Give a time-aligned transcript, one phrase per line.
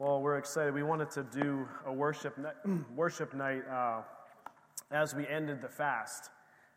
[0.00, 0.72] Well, we're excited.
[0.72, 2.54] We wanted to do a worship night,
[2.96, 4.00] worship night uh,
[4.90, 6.30] as we ended the fast,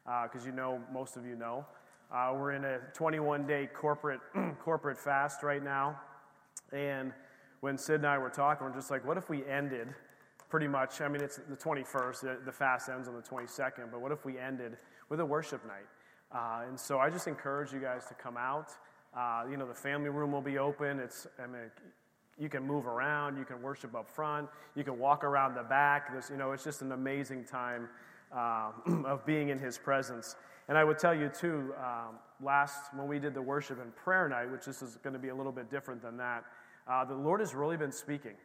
[0.03, 1.65] because uh, you know, most of you know,
[2.13, 4.19] uh, we're in a 21-day corporate
[4.59, 5.97] corporate fast right now.
[6.73, 7.13] And
[7.61, 9.87] when Sid and I were talking, we're just like, what if we ended?
[10.49, 10.99] Pretty much.
[10.99, 12.43] I mean, it's the 21st.
[12.43, 13.89] The fast ends on the 22nd.
[13.89, 14.75] But what if we ended
[15.07, 15.87] with a worship night?
[16.29, 18.71] Uh, and so I just encourage you guys to come out.
[19.15, 20.99] Uh, you know, the family room will be open.
[20.99, 21.71] It's, I mean,
[22.39, 26.11] you can move around, you can worship up front, you can walk around the back.
[26.11, 27.89] There's, you know, it's just an amazing time
[28.35, 28.71] uh,
[29.05, 30.35] of being in His presence.
[30.67, 34.27] And I would tell you too, um, last when we did the worship and prayer
[34.27, 36.45] night, which this is going to be a little bit different than that,
[36.87, 38.35] uh, the Lord has really been speaking.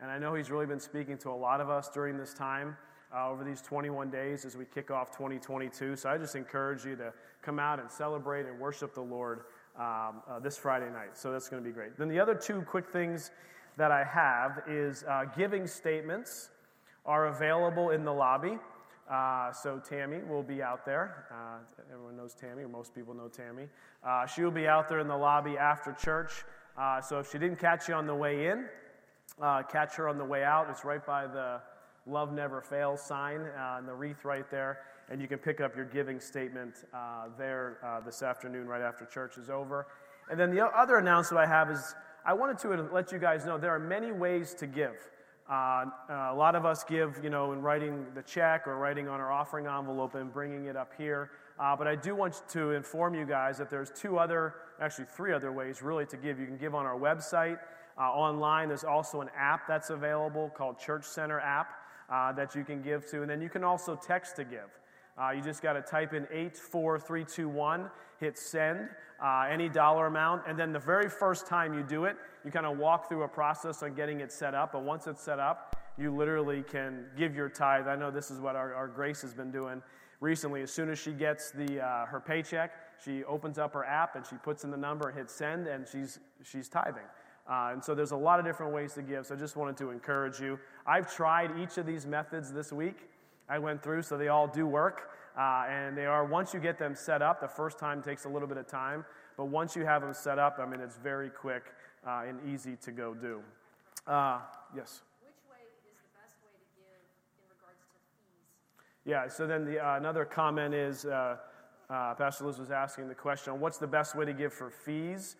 [0.00, 2.76] And I know He's really been speaking to a lot of us during this time.
[3.14, 5.94] Uh, over these 21 days as we kick off 2022.
[5.94, 9.44] So I just encourage you to come out and celebrate and worship the Lord
[9.78, 11.16] um, uh, this Friday night.
[11.16, 11.96] So that's going to be great.
[11.96, 13.30] Then the other two quick things
[13.76, 16.50] that I have is uh, giving statements
[17.04, 18.58] are available in the lobby.
[19.10, 21.26] Uh, so Tammy will be out there.
[21.30, 21.58] Uh,
[21.92, 23.68] everyone knows Tammy, or most people know Tammy.
[24.04, 26.44] Uh, she will be out there in the lobby after church.
[26.76, 28.66] Uh, so if she didn't catch you on the way in,
[29.70, 30.68] catch her on the way out.
[30.70, 31.60] It's right by the
[32.06, 35.84] Love Never Fails sign and the wreath right there and you can pick up your
[35.84, 39.86] giving statement uh, there uh, this afternoon right after church is over.
[40.30, 43.56] And then the other announcement I have is I wanted to let you guys know
[43.56, 44.96] there are many ways to give.
[45.48, 49.20] Uh, a lot of us give, you know, in writing the check or writing on
[49.20, 51.30] our offering envelope and bringing it up here.
[51.58, 55.32] Uh, but I do want to inform you guys that there's two other, actually three
[55.32, 56.40] other ways really to give.
[56.40, 57.58] You can give on our website.
[57.96, 61.68] Uh, online, there's also an app that's available called Church Center app
[62.10, 63.22] uh, that you can give to.
[63.22, 64.68] And then you can also text to give.
[65.20, 68.88] Uh, you just got to type in 84321, hit send,
[69.22, 72.66] uh, any dollar amount, and then the very first time you do it, you kind
[72.66, 74.72] of walk through a process on getting it set up.
[74.72, 77.88] But once it's set up, you literally can give your tithe.
[77.88, 79.82] I know this is what our, our Grace has been doing
[80.20, 80.62] recently.
[80.62, 84.26] As soon as she gets the, uh, her paycheck, she opens up her app and
[84.26, 87.02] she puts in the number, hits send, and she's, she's tithing.
[87.48, 89.26] Uh, and so there's a lot of different ways to give.
[89.26, 90.58] So I just wanted to encourage you.
[90.86, 93.08] I've tried each of these methods this week.
[93.48, 95.10] I went through, so they all do work.
[95.36, 98.28] Uh, and they are, once you get them set up, the first time takes a
[98.28, 99.04] little bit of time,
[99.36, 101.74] but once you have them set up, I mean, it's very quick
[102.06, 103.42] uh, and easy to go do.
[104.06, 104.38] Uh,
[104.74, 105.02] yes?
[105.20, 107.04] Which way is the best way to give
[107.36, 109.04] in regards to fees?
[109.04, 111.36] Yeah, so then the, uh, another comment is uh,
[111.90, 115.36] uh, Pastor Liz was asking the question what's the best way to give for fees?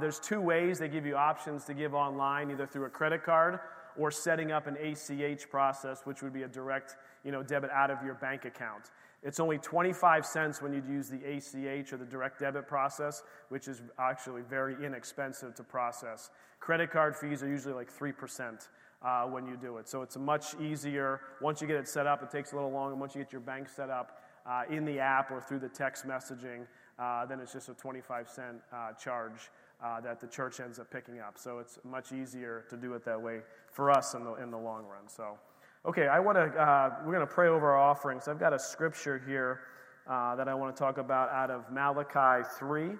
[0.00, 3.58] there's two ways they give you options to give online, either through a credit card
[3.98, 7.90] or setting up an ACH process, which would be a direct you know, debit out
[7.90, 8.90] of your bank account.
[9.22, 13.68] It's only 25 cents when you'd use the ACH or the direct debit process, which
[13.68, 16.30] is actually very inexpensive to process.
[16.60, 18.68] Credit card fees are usually like 3%.
[19.02, 19.86] Uh, when you do it.
[19.86, 21.20] So it's much easier.
[21.42, 22.94] Once you get it set up, it takes a little longer.
[22.94, 26.06] Once you get your bank set up uh, in the app or through the text
[26.06, 26.66] messaging,
[26.98, 29.50] uh, then it's just a 25 cent uh, charge
[29.82, 31.38] uh, that the church ends up picking up.
[31.38, 33.40] So it's much easier to do it that way
[33.70, 35.08] for us in the, in the long run.
[35.08, 35.38] So,
[35.86, 38.28] okay, I want to, uh, we're going to pray over our offerings.
[38.28, 39.60] I've got a scripture here
[40.08, 42.90] uh, that I want to talk about out of Malachi 3.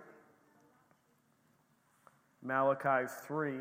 [2.42, 3.52] Malachi 3.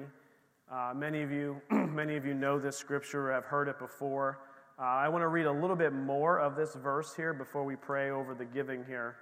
[0.72, 4.40] Uh, many of you, many of you know this scripture or have heard it before.
[4.80, 7.76] Uh, I want to read a little bit more of this verse here before we
[7.76, 9.18] pray over the giving here.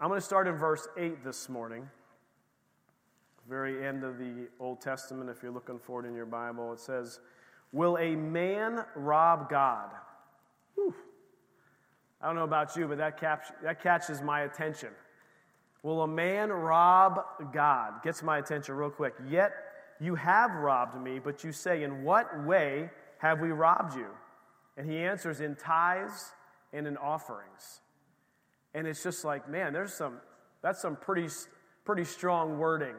[0.00, 1.88] I'm going to start in verse 8 this morning
[3.48, 6.80] very end of the Old Testament, if you're looking for it in your Bible, it
[6.80, 7.20] says,
[7.72, 9.90] Will a man rob God?
[10.74, 10.94] Whew.
[12.20, 14.90] I don't know about you, but that, cap- that catches my attention.
[15.82, 17.20] Will a man rob
[17.52, 18.02] God?
[18.02, 19.14] Gets my attention real quick.
[19.28, 19.52] Yet
[20.00, 24.06] you have robbed me, but you say, In what way have we robbed you?
[24.76, 26.32] And he answers, In tithes
[26.72, 27.80] and in offerings.
[28.74, 30.18] And it's just like, man, there's some,
[30.62, 31.28] that's some pretty,
[31.84, 32.96] pretty strong wording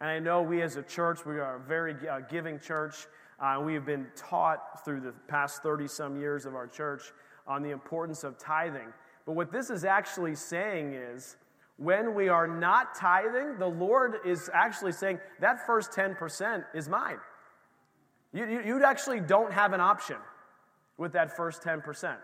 [0.00, 3.06] and I know we as a church, we are a very uh, giving church.
[3.40, 7.12] Uh, we have been taught through the past 30 some years of our church
[7.46, 8.92] on the importance of tithing.
[9.26, 11.36] But what this is actually saying is
[11.76, 17.18] when we are not tithing, the Lord is actually saying that first 10% is mine.
[18.32, 20.16] You, you, you actually don't have an option
[20.96, 22.16] with that first 10%.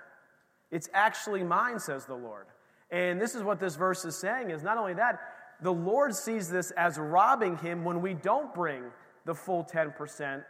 [0.70, 2.46] It's actually mine, says the Lord.
[2.90, 5.20] And this is what this verse is saying is not only that,
[5.62, 8.84] the Lord sees this as robbing him when we don't bring
[9.24, 10.44] the full 10%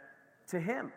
[0.47, 0.91] to him.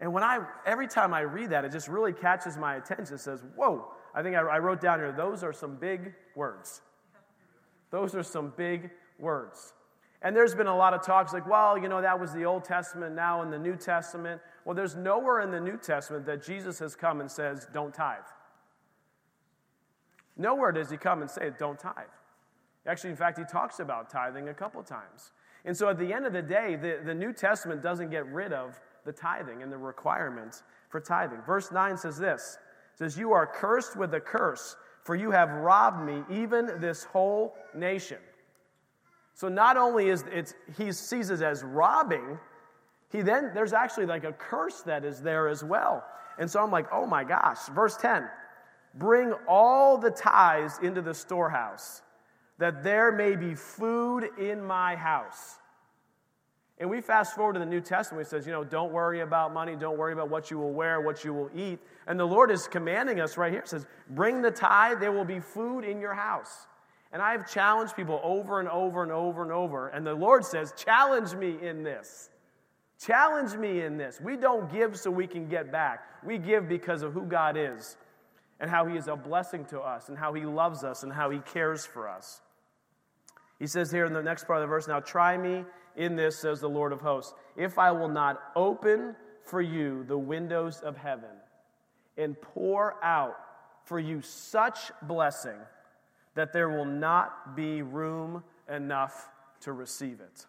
[0.00, 3.14] And when I, every time I read that, it just really catches my attention.
[3.14, 6.82] It says, whoa, I think I, I wrote down here, those are some big words.
[7.90, 9.72] Those are some big words.
[10.22, 12.64] And there's been a lot of talks like, well, you know, that was the Old
[12.64, 14.40] Testament, now in the New Testament.
[14.64, 18.18] Well, there's nowhere in the New Testament that Jesus has come and says, don't tithe.
[20.36, 21.94] Nowhere does he come and say, don't tithe.
[22.86, 25.32] Actually, in fact, he talks about tithing a couple times.
[25.64, 28.52] And so at the end of the day, the, the New Testament doesn't get rid
[28.52, 31.42] of the tithing and the requirement for tithing.
[31.42, 32.58] Verse 9 says this
[32.94, 37.54] says, You are cursed with a curse, for you have robbed me, even this whole
[37.74, 38.18] nation.
[39.34, 42.38] So not only is it he sees it as robbing,
[43.12, 46.04] he then there's actually like a curse that is there as well.
[46.38, 47.66] And so I'm like, oh my gosh.
[47.74, 48.28] Verse 10
[48.94, 52.00] Bring all the tithes into the storehouse,
[52.58, 55.58] that there may be food in my house.
[56.78, 59.52] And we fast forward to the New Testament, it says, you know, don't worry about
[59.54, 61.78] money, don't worry about what you will wear, what you will eat.
[62.06, 63.62] And the Lord is commanding us right here.
[63.62, 66.66] It says, bring the tithe, there will be food in your house.
[67.12, 69.88] And I have challenged people over and over and over and over.
[69.88, 72.28] And the Lord says, challenge me in this.
[73.00, 74.20] Challenge me in this.
[74.20, 76.04] We don't give so we can get back.
[76.24, 77.96] We give because of who God is
[78.60, 81.30] and how He is a blessing to us and how He loves us and how
[81.30, 82.40] He cares for us.
[83.58, 85.64] He says here in the next part of the verse, Now try me
[85.96, 90.18] in this, says the Lord of hosts, if I will not open for you the
[90.18, 91.30] windows of heaven
[92.18, 93.36] and pour out
[93.84, 95.58] for you such blessing
[96.34, 99.30] that there will not be room enough
[99.60, 100.46] to receive it.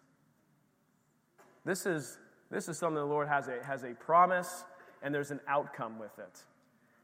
[1.64, 2.18] This is,
[2.50, 4.64] this is something the Lord has a, has a promise
[5.02, 6.44] and there's an outcome with it.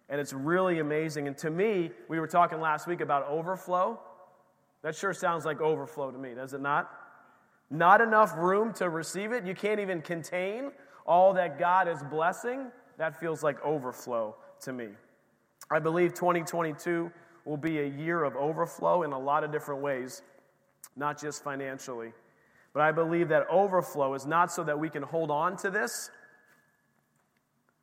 [0.08, 1.28] And it's really amazing.
[1.28, 4.00] And to me, we were talking last week about overflow.
[4.84, 6.90] That sure sounds like overflow to me, does it not?
[7.70, 9.46] Not enough room to receive it.
[9.46, 10.72] You can't even contain
[11.06, 12.70] all that God is blessing.
[12.98, 14.88] That feels like overflow to me.
[15.70, 17.10] I believe 2022
[17.46, 20.20] will be a year of overflow in a lot of different ways,
[20.96, 22.12] not just financially.
[22.74, 26.10] But I believe that overflow is not so that we can hold on to this,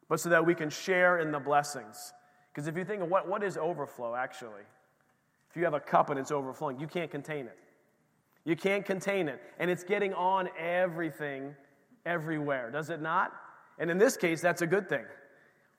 [0.07, 2.13] but so that we can share in the blessings.
[2.53, 4.61] Because if you think of what, what is overflow actually?
[5.51, 7.57] If you have a cup and it's overflowing, you can't contain it.
[8.45, 9.41] You can't contain it.
[9.59, 11.53] And it's getting on everything,
[12.05, 13.33] everywhere, does it not?
[13.77, 15.03] And in this case, that's a good thing.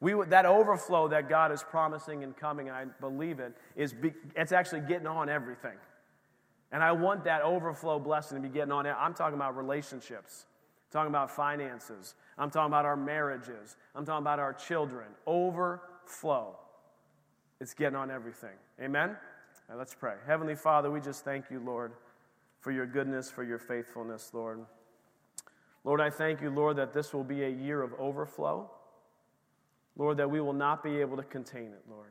[0.00, 4.12] We, that overflow that God is promising and coming, and I believe it, is be,
[4.36, 5.78] it's actually getting on everything.
[6.70, 8.84] And I want that overflow blessing to be getting on.
[8.84, 8.94] It.
[8.98, 10.46] I'm talking about relationships.
[10.88, 12.14] I'm talking about finances.
[12.36, 13.76] I'm talking about our marriages.
[13.94, 15.06] I'm talking about our children.
[15.26, 16.58] Overflow.
[17.60, 18.56] It's getting on everything.
[18.80, 19.16] Amen?
[19.72, 20.16] Right, let's pray.
[20.26, 21.92] Heavenly Father, we just thank you, Lord,
[22.60, 24.60] for your goodness, for your faithfulness, Lord.
[25.82, 28.70] Lord, I thank you, Lord, that this will be a year of overflow.
[29.96, 32.10] Lord, that we will not be able to contain it, Lord.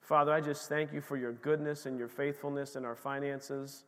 [0.00, 3.84] Father, I just thank you for your goodness and your faithfulness in our finances.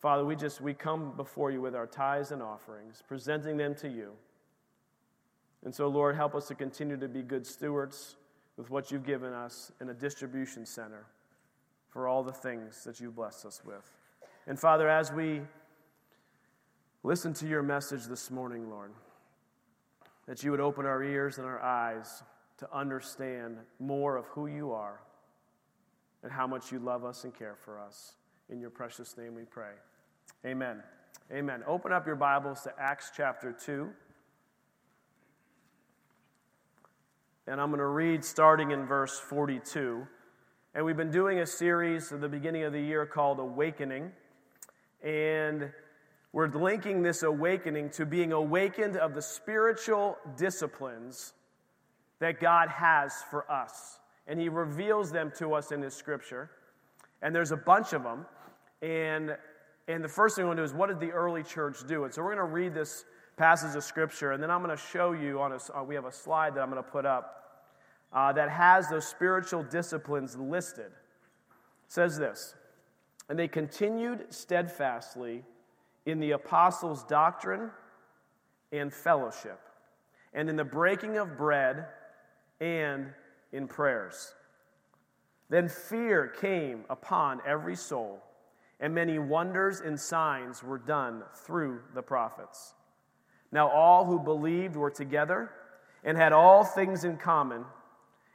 [0.00, 3.88] Father, we just we come before you with our tithes and offerings, presenting them to
[3.90, 4.12] you.
[5.62, 8.16] And so, Lord, help us to continue to be good stewards
[8.56, 11.04] with what you've given us in a distribution center
[11.94, 13.88] for all the things that you blessed us with.
[14.48, 15.42] And Father, as we
[17.04, 18.90] listen to your message this morning, Lord,
[20.26, 22.24] that you would open our ears and our eyes
[22.58, 25.00] to understand more of who you are
[26.24, 28.16] and how much you love us and care for us.
[28.50, 29.72] In your precious name we pray.
[30.44, 30.82] Amen.
[31.32, 31.62] Amen.
[31.64, 33.88] Open up your Bibles to Acts chapter 2.
[37.46, 40.08] And I'm going to read starting in verse 42.
[40.76, 44.10] And we've been doing a series at the beginning of the year called Awakening.
[45.04, 45.70] And
[46.32, 51.32] we're linking this awakening to being awakened of the spiritual disciplines
[52.18, 54.00] that God has for us.
[54.26, 56.50] And He reveals them to us in His scripture.
[57.22, 58.26] And there's a bunch of them.
[58.82, 59.36] And,
[59.86, 62.02] and the first thing we want to do is what did the early church do?
[62.02, 63.04] And so we're going to read this
[63.36, 66.04] passage of scripture, and then I'm going to show you on a, uh, we have
[66.04, 67.43] a slide that I'm going to put up
[68.14, 70.92] uh, that has those spiritual disciplines listed.
[71.88, 72.54] Says this,
[73.28, 75.44] and they continued steadfastly
[76.06, 77.70] in the apostles' doctrine
[78.72, 79.60] and fellowship,
[80.32, 81.86] and in the breaking of bread
[82.60, 83.12] and
[83.52, 84.34] in prayers.
[85.48, 88.22] Then fear came upon every soul,
[88.80, 92.74] and many wonders and signs were done through the prophets.
[93.52, 95.50] Now all who believed were together
[96.02, 97.64] and had all things in common,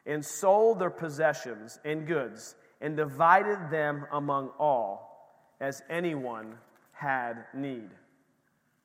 [0.09, 5.29] and sold their possessions and goods, and divided them among all,
[5.61, 6.55] as anyone
[6.93, 7.89] had need.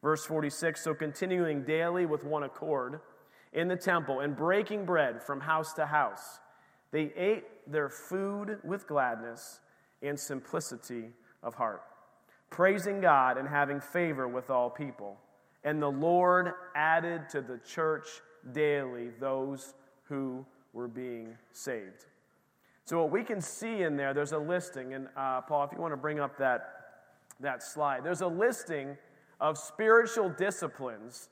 [0.03, 3.01] Verse 46 So continuing daily with one accord
[3.55, 6.41] in the temple and breaking bread from house to house,
[6.93, 9.61] they ate their food with gladness
[10.03, 11.07] and simplicity
[11.43, 11.83] of heart,
[12.51, 15.17] praising God and having favor with all people.
[15.65, 18.07] And the Lord added to the church
[18.53, 22.05] daily those who were being saved.
[22.85, 25.81] So, what we can see in there, there's a listing, and uh, Paul, if you
[25.81, 26.61] want to bring up that,
[27.41, 28.99] that slide, there's a listing
[29.41, 31.31] of spiritual disciplines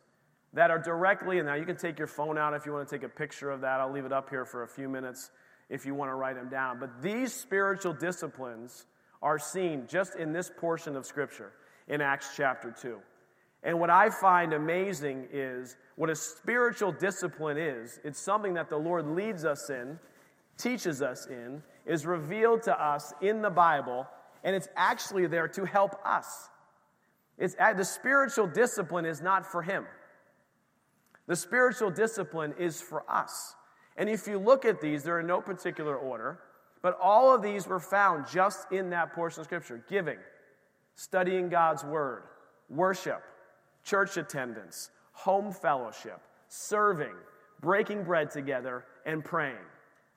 [0.54, 1.56] that are directly in there.
[1.56, 3.80] You can take your phone out if you want to take a picture of that.
[3.80, 5.30] I'll leave it up here for a few minutes
[5.68, 6.78] if you want to write them down.
[6.78, 8.86] But these spiritual disciplines
[9.22, 11.52] are seen just in this portion of Scripture
[11.88, 12.98] in Acts chapter 2.
[13.62, 18.00] And what I find amazing is what a spiritual discipline is.
[18.02, 19.98] It's something that the Lord leads us in,
[20.58, 24.06] teaches us in, is revealed to us in the Bible,
[24.42, 26.48] and it's actually there to help us.
[27.38, 29.86] It's, uh, the spiritual discipline is not for Him.
[31.28, 33.54] The spiritual discipline is for us.
[33.96, 36.40] And if you look at these, they're in no particular order,
[36.82, 40.18] but all of these were found just in that portion of Scripture giving,
[40.96, 42.24] studying God's Word,
[42.68, 43.22] worship,
[43.84, 47.14] church attendance, home fellowship, serving,
[47.60, 49.56] breaking bread together, and praying.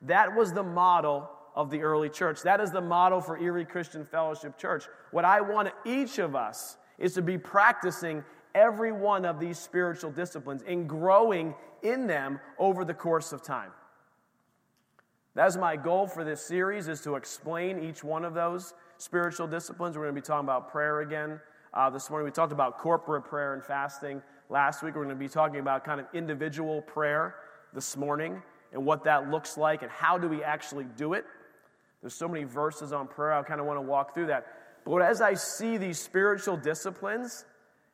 [0.02, 2.42] That was the model of the early church.
[2.42, 4.84] That is the model for Erie Christian Fellowship Church.
[5.10, 8.22] What I want each of us is to be practicing
[8.54, 13.70] every one of these spiritual disciplines and growing in them over the course of time.
[15.34, 19.96] That's my goal for this series is to explain each one of those spiritual disciplines.
[19.96, 21.40] We're going to be talking about prayer again.
[21.76, 24.22] Uh, this morning we talked about corporate prayer and fasting.
[24.48, 27.34] Last week we're going to be talking about kind of individual prayer
[27.74, 28.40] this morning
[28.72, 31.26] and what that looks like and how do we actually do it.
[32.00, 33.34] There's so many verses on prayer.
[33.34, 34.46] I kind of want to walk through that.
[34.86, 37.44] But as I see these spiritual disciplines,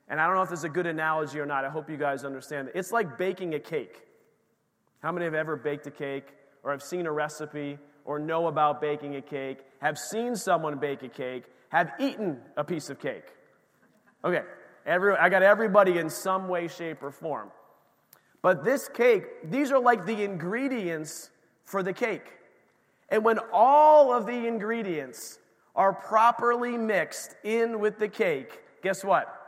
[0.07, 1.65] and I don't know if this is a good analogy or not.
[1.65, 2.77] I hope you guys understand it.
[2.77, 4.01] It's like baking a cake.
[5.01, 6.29] How many have ever baked a cake
[6.63, 11.03] or have seen a recipe or know about baking a cake, have seen someone bake
[11.03, 13.25] a cake, have eaten a piece of cake?
[14.25, 14.43] Okay,
[14.87, 17.51] every, I got everybody in some way, shape, or form.
[18.41, 21.31] But this cake, these are like the ingredients
[21.65, 22.39] for the cake.
[23.09, 25.39] And when all of the ingredients
[25.77, 29.39] are properly mixed in with the cake, guess what?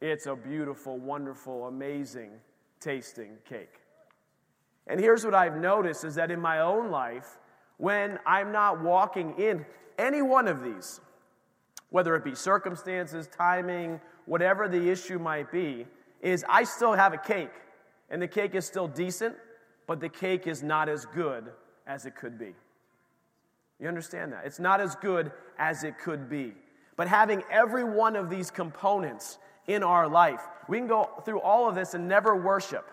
[0.00, 2.32] It's a beautiful, wonderful, amazing
[2.80, 3.80] tasting cake.
[4.86, 7.38] And here's what I've noticed is that in my own life,
[7.76, 9.64] when I'm not walking in
[9.98, 11.00] any one of these,
[11.92, 15.86] whether it be circumstances, timing, whatever the issue might be,
[16.20, 17.52] is I still have a cake.
[18.10, 19.36] And the cake is still decent,
[19.86, 21.52] but the cake is not as good
[21.86, 22.54] as it could be.
[23.78, 24.42] You understand that?
[24.44, 26.54] It's not as good as it could be.
[26.96, 30.40] But having every one of these components in our life.
[30.68, 32.90] We can go through all of this and never worship.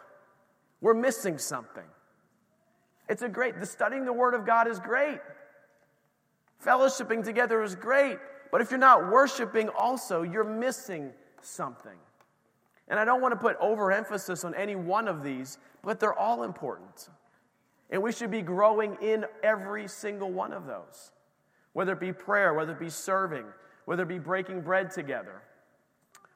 [0.81, 1.83] We're missing something.
[3.07, 5.19] It's a great, the studying the Word of God is great.
[6.63, 8.17] Fellowshipping together is great.
[8.51, 11.97] But if you're not worshiping also, you're missing something.
[12.87, 16.43] And I don't want to put overemphasis on any one of these, but they're all
[16.43, 17.09] important.
[17.91, 21.11] And we should be growing in every single one of those,
[21.73, 23.45] whether it be prayer, whether it be serving,
[23.85, 25.41] whether it be breaking bread together,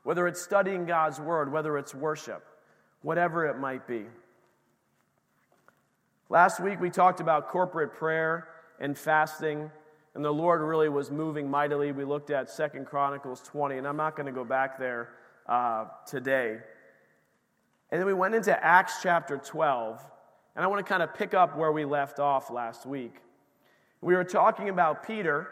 [0.04, 2.46] whether it's studying God's word, whether it's worship,
[3.02, 4.06] whatever it might be.
[6.30, 8.48] Last week we talked about corporate prayer
[8.80, 9.70] and fasting,
[10.16, 11.92] and the Lord really was moving mightily.
[11.92, 15.10] We looked at Second Chronicles 20, and I'm not going to go back there
[15.48, 16.58] uh, today.
[17.92, 20.04] And then we went into Acts chapter 12,
[20.56, 23.16] and I want to kind of pick up where we left off last week.
[24.02, 25.48] We were talking about Peter,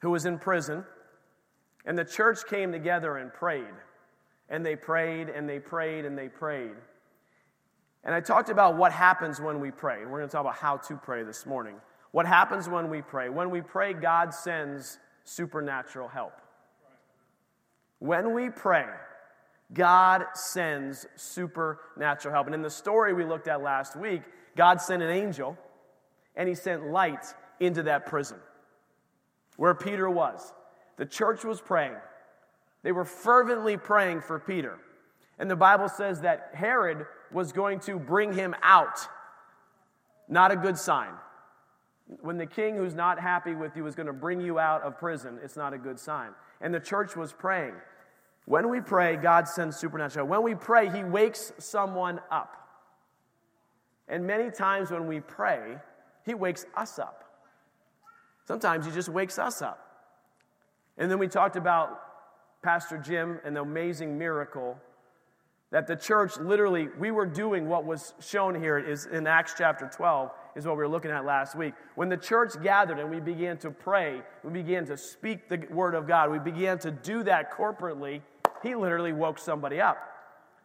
[0.00, 0.84] who was in prison.
[1.86, 3.64] And the church came together and prayed.
[4.48, 6.74] And they prayed and they prayed and they prayed.
[8.02, 10.02] And I talked about what happens when we pray.
[10.02, 11.76] And we're going to talk about how to pray this morning.
[12.12, 13.28] What happens when we pray?
[13.28, 16.32] When we pray, God sends supernatural help.
[17.98, 18.86] When we pray,
[19.72, 22.46] God sends supernatural help.
[22.46, 24.22] And in the story we looked at last week,
[24.56, 25.56] God sent an angel
[26.34, 27.24] and he sent light
[27.60, 28.38] into that prison
[29.56, 30.52] where Peter was.
[30.96, 31.96] The church was praying.
[32.82, 34.78] They were fervently praying for Peter.
[35.38, 38.98] And the Bible says that Herod was going to bring him out.
[40.28, 41.12] Not a good sign.
[42.20, 44.98] When the king who's not happy with you is going to bring you out of
[44.98, 46.30] prison, it's not a good sign.
[46.60, 47.74] And the church was praying.
[48.46, 50.26] When we pray, God sends supernatural.
[50.26, 52.56] When we pray, He wakes someone up.
[54.08, 55.76] And many times when we pray,
[56.26, 57.24] He wakes us up.
[58.46, 59.86] Sometimes He just wakes us up.
[60.98, 62.00] And then we talked about
[62.62, 64.76] Pastor Jim and the amazing miracle
[65.70, 69.88] that the church literally, we were doing what was shown here is in Acts chapter
[69.94, 71.74] 12, is what we were looking at last week.
[71.94, 75.94] When the church gathered and we began to pray, we began to speak the word
[75.94, 78.22] of God, we began to do that corporately,
[78.62, 79.98] he literally woke somebody up.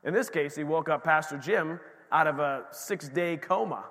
[0.03, 1.79] In this case, he woke up Pastor Jim
[2.11, 3.85] out of a six day coma.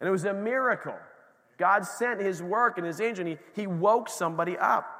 [0.00, 0.94] And it was a miracle.
[1.58, 4.98] God sent his work and his angel, and he, he woke somebody up.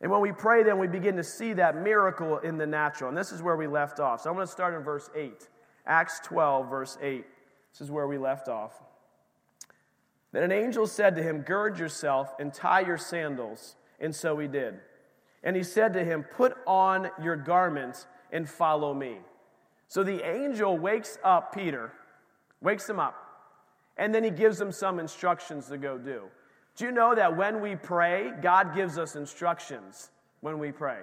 [0.00, 3.08] And when we pray, then we begin to see that miracle in the natural.
[3.08, 4.20] And this is where we left off.
[4.20, 5.48] So I'm going to start in verse 8.
[5.88, 7.24] Acts 12, verse 8.
[7.72, 8.82] This is where we left off.
[10.32, 13.76] Then an angel said to him, Gird yourself and tie your sandals.
[13.98, 14.74] And so he did.
[15.42, 19.18] And he said to him, Put on your garments and follow me.
[19.88, 21.92] So the angel wakes up Peter,
[22.60, 23.14] wakes him up,
[23.96, 26.24] and then he gives him some instructions to go do.
[26.76, 31.00] Do you know that when we pray, God gives us instructions when we pray?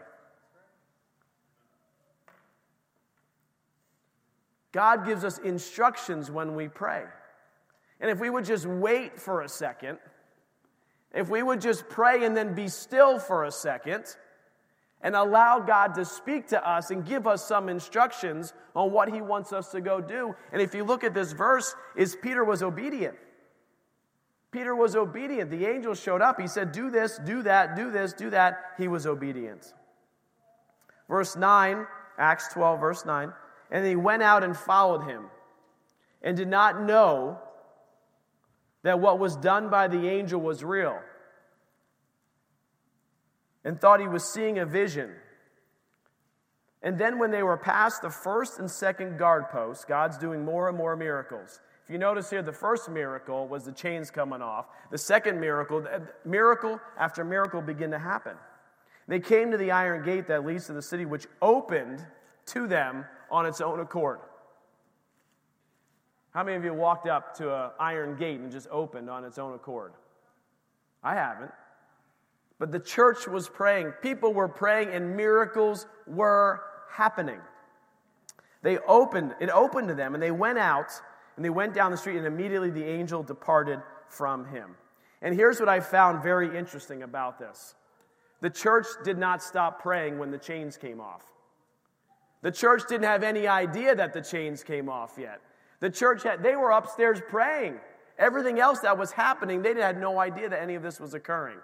[4.76, 7.06] God gives us instructions when we pray.
[8.02, 10.00] And if we would just wait for a second,
[11.14, 14.04] if we would just pray and then be still for a second,
[15.02, 19.22] and allow God to speak to us and give us some instructions on what he
[19.22, 20.36] wants us to go do.
[20.52, 23.16] And if you look at this verse, is Peter was obedient.
[24.52, 25.52] Peter was obedient.
[25.52, 26.42] The angel showed up.
[26.42, 28.60] He said, Do this, do that, do this, do that.
[28.78, 29.74] He was obedient.
[31.08, 33.32] Verse 9, Acts 12, verse 9.
[33.72, 35.26] And he went out and followed him
[36.22, 37.40] and did not know
[38.84, 41.00] that what was done by the angel was real
[43.64, 45.12] and thought he was seeing a vision.
[46.84, 50.70] And then, when they were past the first and second guard posts, God's doing more
[50.70, 51.60] and more miracles.
[51.84, 54.68] If you notice here, the first miracle was the chains coming off.
[54.92, 55.84] The second miracle,
[56.24, 58.34] miracle after miracle begin to happen.
[59.08, 62.06] They came to the iron gate that leads to the city, which opened
[62.48, 64.20] to them on its own accord.
[66.32, 69.38] How many of you walked up to an iron gate and just opened on its
[69.38, 69.94] own accord?
[71.02, 71.52] I haven't.
[72.60, 77.40] But the church was praying, people were praying, and miracles were happening.
[78.62, 80.92] They opened, it opened to them, and they went out
[81.36, 84.76] and they went down the street, and immediately the angel departed from him.
[85.22, 87.76] And here's what I found very interesting about this
[88.42, 91.24] the church did not stop praying when the chains came off.
[92.46, 95.42] The church didn't have any idea that the chains came off yet.
[95.80, 97.80] The church had, they were upstairs praying.
[98.20, 101.58] Everything else that was happening, they had no idea that any of this was occurring.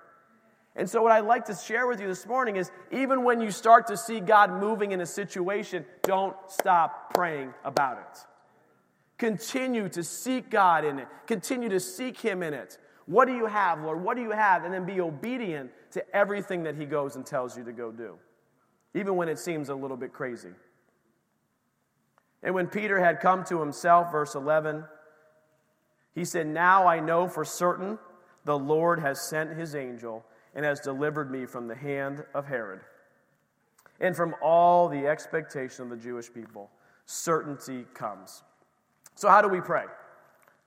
[0.75, 3.51] And so, what I'd like to share with you this morning is even when you
[3.51, 8.19] start to see God moving in a situation, don't stop praying about it.
[9.19, 11.07] Continue to seek God in it.
[11.27, 12.79] Continue to seek Him in it.
[13.05, 14.01] What do you have, Lord?
[14.01, 14.65] What do you have?
[14.65, 18.15] And then be obedient to everything that He goes and tells you to go do,
[18.95, 20.49] even when it seems a little bit crazy.
[22.43, 24.84] And when Peter had come to himself, verse 11,
[26.13, 27.99] he said, Now I know for certain
[28.45, 30.25] the Lord has sent his angel
[30.56, 32.82] and has delivered me from the hand of Herod
[33.99, 36.69] and from all the expectation of the Jewish people.
[37.06, 38.43] Certainty comes.
[39.15, 39.86] So, how do we pray?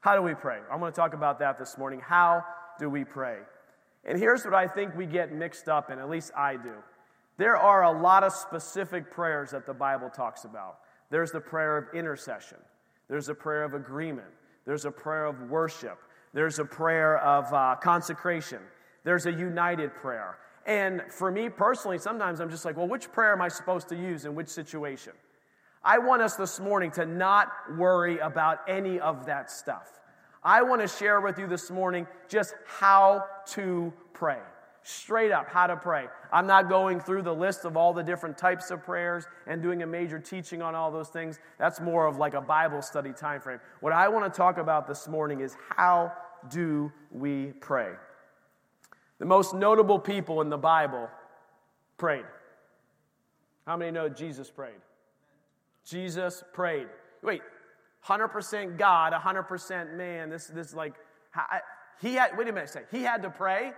[0.00, 0.58] How do we pray?
[0.70, 2.00] I'm going to talk about that this morning.
[2.00, 2.44] How
[2.78, 3.38] do we pray?
[4.04, 6.74] And here's what I think we get mixed up in, at least I do.
[7.36, 10.78] There are a lot of specific prayers that the Bible talks about.
[11.10, 12.58] There's the prayer of intercession,
[13.08, 14.28] there's a prayer of agreement,
[14.64, 15.98] there's a prayer of worship,
[16.32, 18.60] there's a prayer of uh, consecration,
[19.04, 20.38] there's a united prayer.
[20.66, 23.96] And for me personally, sometimes I'm just like, well, which prayer am I supposed to
[23.96, 25.12] use in which situation?
[25.82, 30.00] I want us this morning to not worry about any of that stuff.
[30.42, 34.38] I want to share with you this morning just how to pray.
[34.86, 36.08] Straight up, how to pray.
[36.30, 39.82] I'm not going through the list of all the different types of prayers and doing
[39.82, 41.38] a major teaching on all those things.
[41.58, 43.60] That's more of like a Bible study time frame.
[43.80, 46.12] What I want to talk about this morning is how
[46.50, 47.92] do we pray?
[49.20, 51.08] The most notable people in the Bible
[51.96, 52.26] prayed.
[53.66, 54.82] How many know Jesus prayed?
[55.86, 56.88] Jesus prayed.
[57.22, 57.40] Wait,
[58.06, 60.28] 100% God, 100% man.
[60.28, 60.92] This, this like,
[62.02, 63.72] he had, wait a minute, say, he had to pray?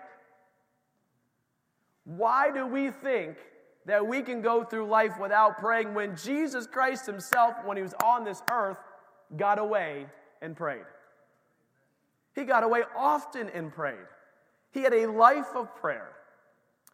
[2.07, 3.37] Why do we think
[3.85, 7.95] that we can go through life without praying when Jesus Christ himself, when he was
[8.03, 8.79] on this earth,
[9.37, 10.07] got away
[10.41, 10.85] and prayed?
[12.35, 14.07] He got away often and prayed.
[14.71, 16.11] He had a life of prayer.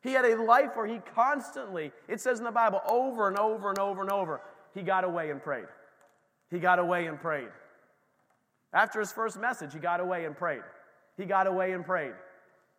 [0.03, 3.68] He had a life where he constantly, it says in the Bible, over and over
[3.68, 4.40] and over and over,
[4.75, 5.66] he got away and prayed.
[6.51, 7.48] He got away and prayed.
[8.72, 10.62] After his first message, he got away and prayed.
[11.18, 12.14] He got away and prayed.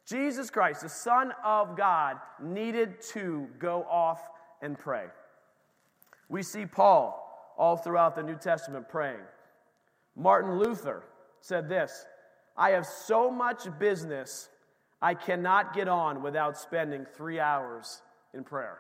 [0.06, 4.22] Jesus Christ, the Son of God, needed to go off
[4.62, 5.06] and pray.
[6.30, 7.20] We see Paul
[7.58, 9.22] all throughout the New Testament praying.
[10.16, 11.04] Martin Luther
[11.42, 12.06] said this
[12.58, 14.50] I have so much business,
[15.02, 18.02] I cannot get on without spending three hours
[18.34, 18.80] in prayer.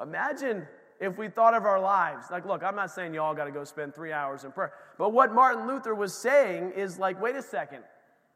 [0.00, 0.66] Imagine
[1.00, 2.26] if we thought of our lives.
[2.30, 4.72] Like, look, I'm not saying you all got to go spend three hours in prayer.
[4.98, 7.82] But what Martin Luther was saying is like, wait a second.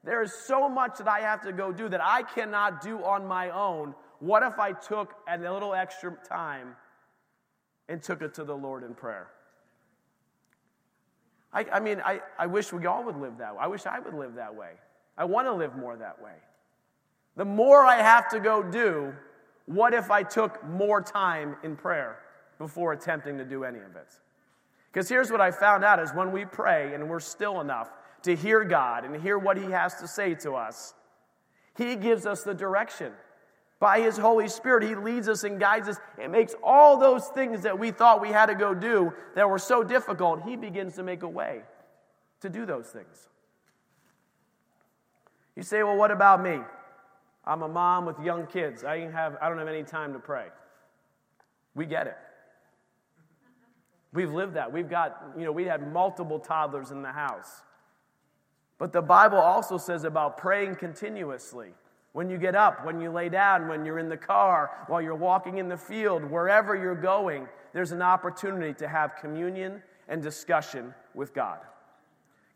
[0.03, 3.27] There is so much that I have to go do that I cannot do on
[3.27, 3.95] my own.
[4.21, 6.75] What if I took a little extra time
[7.89, 9.29] and took it to the Lord in prayer?
[11.53, 13.61] I, I mean, I, I wish we all would live that way.
[13.61, 14.73] I wish I would live that way.
[15.19, 16.35] I want to live more that way.
[17.37, 19.13] The more I have to go do,
[19.67, 22.19] what if I took more time in prayer
[22.59, 24.09] before attempting to do any of it?
[24.93, 27.91] Because here's what I found out is when we pray and we're still enough
[28.23, 30.95] to hear God and hear what He has to say to us,
[31.77, 33.13] He gives us the direction.
[33.79, 37.63] By His Holy Spirit, He leads us and guides us and makes all those things
[37.63, 41.03] that we thought we had to go do that were so difficult, He begins to
[41.03, 41.63] make a way
[42.41, 43.29] to do those things.
[45.57, 46.59] You say, well, what about me?
[47.45, 48.85] I'm a mom with young kids.
[48.85, 50.47] I, have, I don't have any time to pray.
[51.75, 52.17] We get it.
[54.13, 54.73] We've lived that.
[54.73, 57.63] We've got, you know, we had multiple toddlers in the house.
[58.81, 61.69] But the Bible also says about praying continuously.
[62.13, 65.15] When you get up, when you lay down, when you're in the car, while you're
[65.15, 70.95] walking in the field, wherever you're going, there's an opportunity to have communion and discussion
[71.15, 71.59] with God.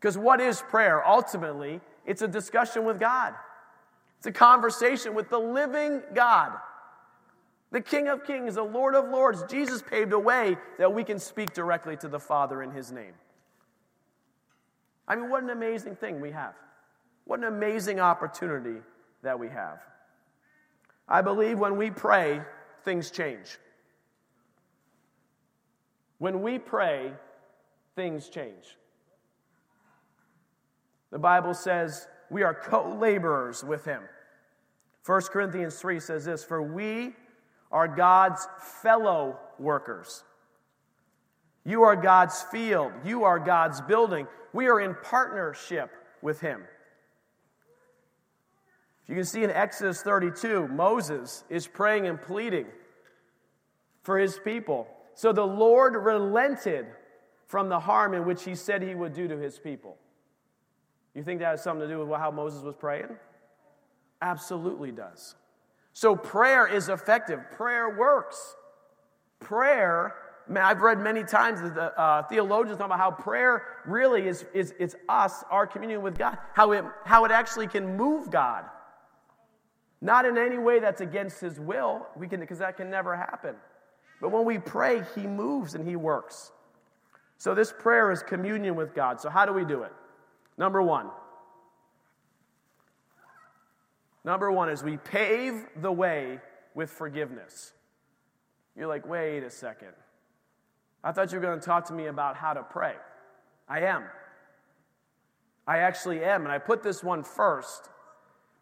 [0.01, 1.07] Because what is prayer?
[1.07, 3.33] Ultimately, it's a discussion with God.
[4.17, 6.53] It's a conversation with the living God,
[7.71, 9.43] the King of Kings, the Lord of Lords.
[9.47, 13.13] Jesus paved a way that we can speak directly to the Father in His name.
[15.07, 16.53] I mean, what an amazing thing we have.
[17.25, 18.81] What an amazing opportunity
[19.23, 19.79] that we have.
[21.07, 22.41] I believe when we pray,
[22.83, 23.57] things change.
[26.17, 27.13] When we pray,
[27.95, 28.77] things change.
[31.11, 34.01] The Bible says we are co laborers with Him.
[35.05, 37.15] 1 Corinthians 3 says this For we
[37.71, 38.47] are God's
[38.81, 40.23] fellow workers.
[41.65, 42.91] You are God's field.
[43.03, 44.27] You are God's building.
[44.53, 45.89] We are in partnership
[46.21, 46.61] with Him.
[49.03, 52.65] If you can see in Exodus 32, Moses is praying and pleading
[54.01, 54.87] for his people.
[55.13, 56.87] So the Lord relented
[57.45, 59.97] from the harm in which he said he would do to his people.
[61.13, 63.15] You think that has something to do with how Moses was praying?
[64.23, 65.35] Absolutely does.
[65.93, 68.55] So prayer is effective, prayer works.
[69.39, 70.15] Prayer,
[70.53, 74.95] I've read many times the uh, theologians talk about how prayer really is, is, is
[75.09, 78.65] us, our communion with God, how it, how it actually can move God.
[80.01, 83.55] Not in any way that's against his will, we can because that can never happen.
[84.21, 86.51] But when we pray, he moves and he works.
[87.37, 89.19] So this prayer is communion with God.
[89.19, 89.91] So how do we do it?
[90.57, 91.09] Number 1,
[94.25, 96.39] Number one is we pave the way
[96.73, 97.73] with forgiveness.
[98.75, 99.93] You're like, wait a second.
[101.05, 102.95] I thought you were going to talk to me about how to pray.
[103.69, 104.05] I am.
[105.67, 106.41] I actually am.
[106.41, 107.89] And I put this one first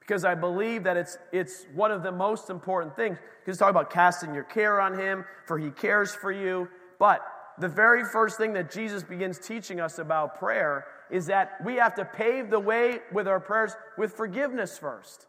[0.02, 3.18] because I believe that it's, it's one of the most important things.
[3.40, 6.68] Because talk about casting your care on Him, for He cares for you.
[7.00, 7.22] But
[7.60, 11.96] the very first thing that Jesus begins teaching us about prayer is that we have
[11.96, 15.28] to pave the way with our prayers with forgiveness first.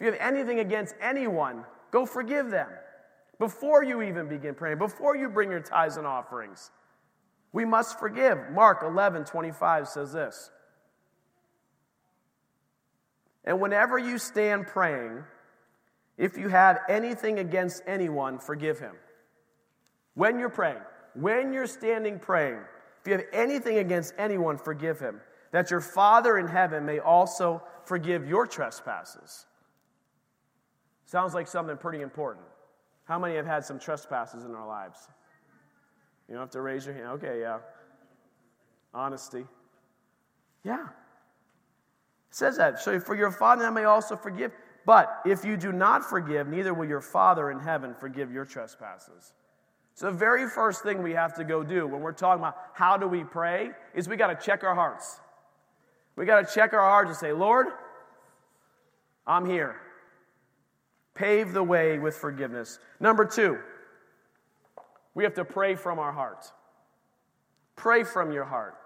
[0.00, 2.68] If you have anything against anyone, go forgive them
[3.42, 6.70] before you even begin praying, before you bring your tithes and offerings.
[7.52, 8.38] We must forgive.
[8.52, 10.52] Mark 11 25 says this.
[13.42, 15.24] And whenever you stand praying,
[16.16, 18.94] if you have anything against anyone, forgive him.
[20.14, 20.82] When you're praying,
[21.14, 22.60] when you're standing praying,
[23.00, 27.60] if you have anything against anyone, forgive him, that your Father in heaven may also
[27.86, 29.46] forgive your trespasses.
[31.06, 32.46] Sounds like something pretty important.
[33.04, 35.08] How many have had some trespasses in our lives?
[36.28, 37.08] You don't have to raise your hand.
[37.08, 37.58] Okay, yeah.
[38.94, 39.44] Honesty.
[40.64, 40.84] Yeah.
[40.84, 42.80] It says that.
[42.80, 44.52] So for your Father I may also forgive.
[44.84, 49.32] But if you do not forgive, neither will your Father in heaven forgive your trespasses.
[49.94, 52.96] So the very first thing we have to go do when we're talking about how
[52.96, 55.20] do we pray is we got to check our hearts.
[56.16, 57.66] We got to check our hearts and say, Lord,
[59.26, 59.76] I'm here.
[61.14, 62.78] Pave the way with forgiveness.
[63.00, 63.58] Number two,
[65.14, 66.50] we have to pray from our heart.
[67.76, 68.76] Pray from your heart.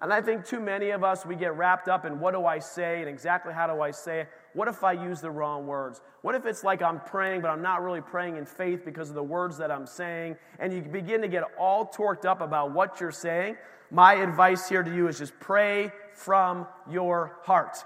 [0.00, 2.58] And I think too many of us, we get wrapped up in what do I
[2.58, 4.28] say and exactly how do I say it.
[4.52, 6.00] what if I use the wrong words?
[6.22, 9.14] What if it's like I'm praying, but I'm not really praying in faith because of
[9.14, 10.36] the words that I'm saying?
[10.58, 13.56] And you begin to get all torqued up about what you're saying.
[13.90, 17.78] My advice here to you is just pray from your heart.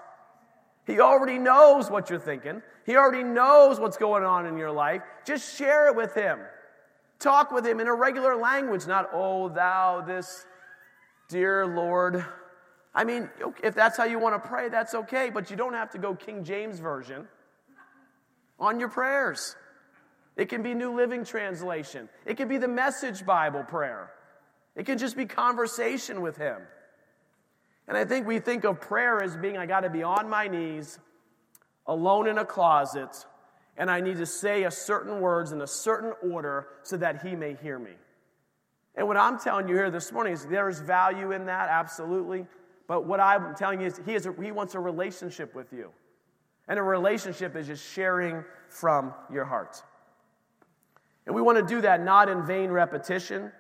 [0.89, 5.03] He already knows what you're thinking, He already knows what's going on in your life.
[5.27, 6.39] Just share it with Him.
[7.19, 10.47] Talk with Him in a regular language, not, oh, thou, this,
[11.29, 12.25] dear Lord.
[12.95, 13.29] I mean,
[13.63, 16.15] if that's how you want to pray, that's okay, but you don't have to go
[16.15, 17.29] King James Version
[18.59, 19.55] on your prayers.
[20.37, 24.11] It can be New Living Translation, it can be the Message Bible prayer,
[24.75, 26.63] it can just be conversation with Him.
[27.89, 30.47] And I think we think of prayer as being I got to be on my
[30.47, 30.99] knees,
[31.87, 33.27] alone in a closet,
[33.77, 37.35] and I need to say a certain words in a certain order so that He
[37.35, 37.93] may hear me.
[38.95, 42.47] And what I'm telling you here this morning is there is value in that, absolutely.
[42.89, 45.93] But what I'm telling you is he, is he wants a relationship with you.
[46.67, 49.83] And a relationship is just sharing from your heart.
[51.27, 53.53] And we want to do that not in vain repetition.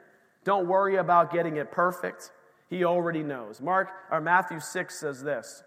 [0.44, 2.32] Don't worry about getting it perfect.
[2.68, 3.60] He already knows.
[3.60, 5.62] Mark or Matthew 6 says this.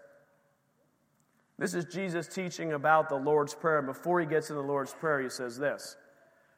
[1.58, 3.78] This is Jesus teaching about the Lord's Prayer.
[3.78, 5.96] And before he gets in the Lord's Prayer, he says this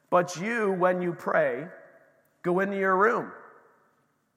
[0.09, 1.67] But you, when you pray,
[2.43, 3.31] go into your room.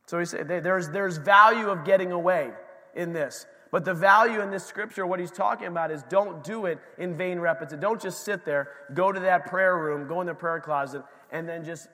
[0.06, 2.50] So he said there's, there's value of getting away
[2.94, 3.46] in this.
[3.70, 7.14] But the value in this scripture, what he's talking about is don't do it in
[7.18, 7.80] vain repetition.
[7.80, 11.46] Don't just sit there, go to that prayer room, go in the prayer closet, and
[11.46, 11.88] then just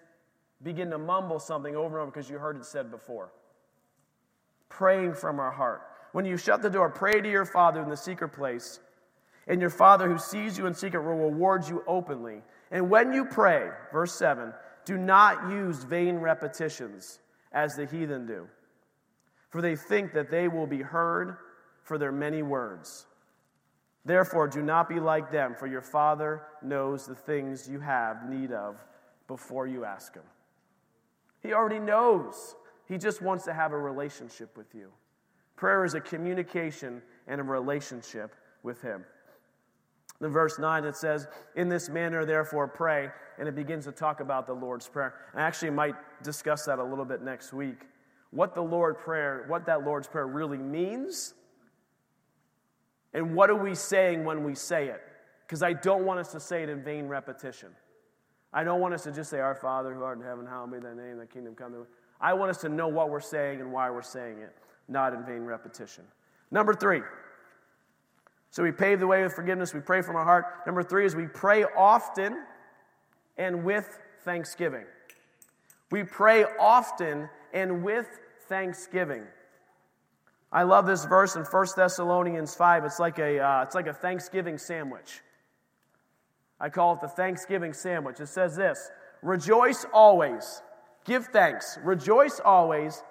[0.63, 3.33] begin to mumble something over and over because you heard it said before
[4.77, 5.83] praying from our heart.
[6.13, 8.81] When you shut the door, pray to your Father in the secret place,
[9.47, 12.43] and your Father who sees you in secret will reward you openly.
[12.71, 14.53] And when you pray, verse 7,
[14.85, 17.19] do not use vain repetitions
[17.53, 18.47] as the heathen do,
[19.51, 21.37] for they think that they will be heard
[21.83, 23.07] for their many words.
[24.05, 28.53] Therefore, do not be like them, for your Father knows the things you have need
[28.53, 28.85] of
[29.29, 30.25] before you ask Him.
[31.43, 32.55] He already knows.
[32.89, 34.91] He just wants to have a relationship with you.
[35.57, 39.05] Prayer is a communication and a relationship with Him.
[40.21, 43.11] In verse 9, it says, In this manner, therefore, pray.
[43.39, 45.15] And it begins to talk about the Lord's Prayer.
[45.35, 47.87] I actually might discuss that a little bit next week.
[48.31, 51.35] What the Lord prayer, what that Lord's Prayer really means,
[53.13, 55.01] and what are we saying when we say it?
[55.47, 57.71] Because I don't want us to say it in vain repetition.
[58.53, 60.79] I don't want us to just say, Our Father who art in heaven, hallowed be
[60.79, 61.87] thy name, thy kingdom come.
[62.25, 64.57] I want us to know what we're saying and why we're saying it,
[64.89, 66.05] not in vain repetition.
[66.51, 67.03] Number three.
[68.51, 70.47] So we pave the way with forgiveness, we pray from our heart.
[70.65, 72.43] Number three is we pray often
[73.37, 74.87] and with thanksgiving.
[75.91, 78.07] We pray often and with
[78.49, 79.25] thanksgiving.
[80.51, 82.87] I love this verse in 1 Thessalonians 5.
[82.87, 85.21] It's like a, uh, it's like a Thanksgiving sandwich.
[86.59, 88.19] I call it the Thanksgiving sandwich.
[88.19, 90.63] It says this Rejoice always.
[91.05, 93.03] Give thanks, rejoice always,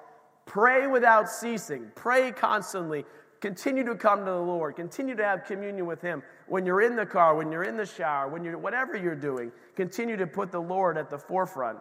[0.45, 3.05] pray without ceasing, pray constantly,
[3.39, 6.23] continue to come to the Lord, continue to have communion with Him.
[6.47, 9.51] When you're in the car, when you're in the shower, when you're whatever you're doing,
[9.75, 11.79] continue to put the Lord at the forefront.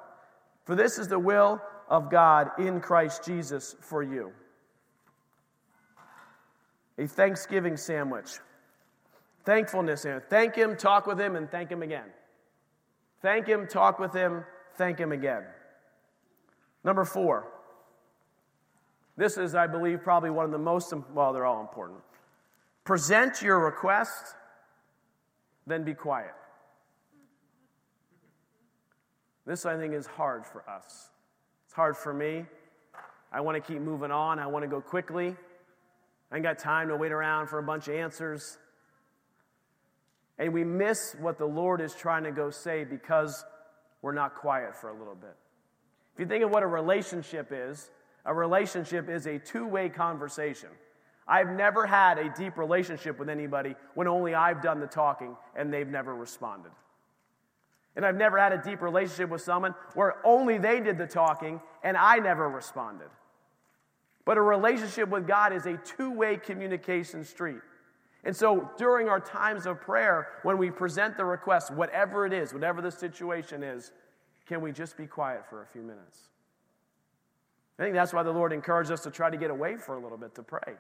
[0.65, 4.33] For this is the will of God in Christ Jesus for you.
[6.99, 8.39] A Thanksgiving sandwich.
[9.45, 10.07] Thankfulness.
[10.29, 12.11] Thank Him, talk with Him, and thank Him again.
[13.23, 14.45] Thank Him, talk with Him,
[14.77, 15.45] thank Him again.
[16.85, 17.49] Number four.
[19.17, 22.01] This is, I believe, probably one of the most, well, they're all important.
[22.85, 24.35] Present your request,
[25.67, 26.33] then be quiet.
[29.47, 31.11] This, I think, is hard for us.
[31.67, 32.47] It's hard for me.
[33.33, 34.39] I want to keep moving on.
[34.39, 35.37] I want to go quickly.
[36.31, 38.59] I ain't got time to wait around for a bunch of answers.
[40.39, 43.45] And we miss what the Lord is trying to go say because
[44.01, 45.37] we're not quiet for a little bit.
[46.15, 47.91] If you think of what a relationship is,
[48.25, 50.69] a relationship is a two way conversation.
[51.27, 55.73] I've never had a deep relationship with anybody when only I've done the talking and
[55.73, 56.73] they've never responded.
[57.95, 61.61] And I've never had a deep relationship with someone where only they did the talking
[61.83, 63.09] and I never responded.
[64.25, 67.61] But a relationship with God is a two way communication street.
[68.25, 72.55] And so during our times of prayer, when we present the request, whatever it is,
[72.55, 73.91] whatever the situation is,
[74.47, 76.29] can we just be quiet for a few minutes?
[77.79, 80.01] I think that's why the Lord encouraged us to try to get away for a
[80.01, 80.75] little bit to pray.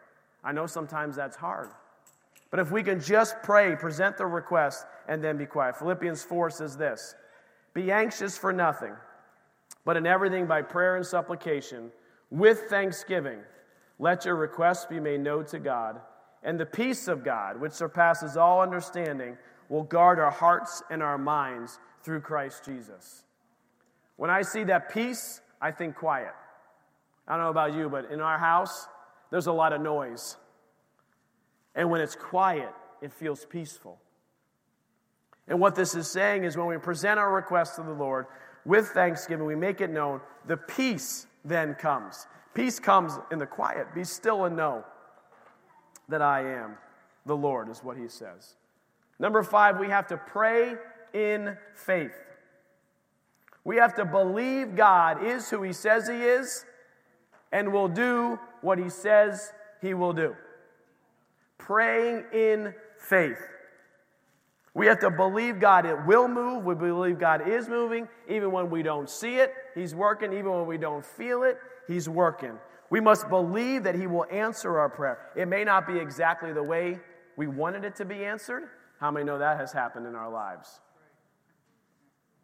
[0.45, 1.71] I know sometimes that's hard.
[2.51, 5.77] But if we can just pray, present the request, and then be quiet.
[5.77, 7.15] Philippians 4 says this
[7.73, 8.95] Be anxious for nothing,
[9.85, 11.91] but in everything by prayer and supplication,
[12.31, 13.39] with thanksgiving,
[13.99, 16.01] let your requests be made known to God,
[16.43, 21.19] And the peace of God, which surpasses all understanding, will guard our hearts and our
[21.19, 23.25] minds through Christ Jesus.
[24.23, 26.33] When I see that peace, I think quiet.
[27.27, 28.87] I don't know about you, but in our house,
[29.33, 30.37] there's a lot of noise.
[31.75, 33.99] And when it's quiet, it feels peaceful.
[35.49, 38.27] And what this is saying is when we present our request to the Lord
[38.65, 42.29] with thanksgiving, we make it known, the peace then comes.
[42.55, 43.93] Peace comes in the quiet.
[43.93, 44.85] Be still and know
[46.09, 46.77] that I am
[47.27, 48.55] the Lord, is what he says.
[49.19, 50.77] Number five, we have to pray
[51.13, 52.15] in faith.
[53.65, 56.65] We have to believe God is who he says he is
[57.53, 60.35] and will do what he says he will do.
[61.59, 63.39] Praying in faith.
[64.75, 66.65] We have to believe God it will move.
[66.65, 68.09] We believe God is moving.
[68.29, 70.33] Even when we don't see it, He's working.
[70.33, 72.59] Even when we don't feel it, He's working.
[72.89, 75.31] We must believe that He will answer our prayer.
[75.37, 76.99] It may not be exactly the way
[77.37, 78.65] we wanted it to be answered.
[78.99, 80.81] How many know that has happened in our lives?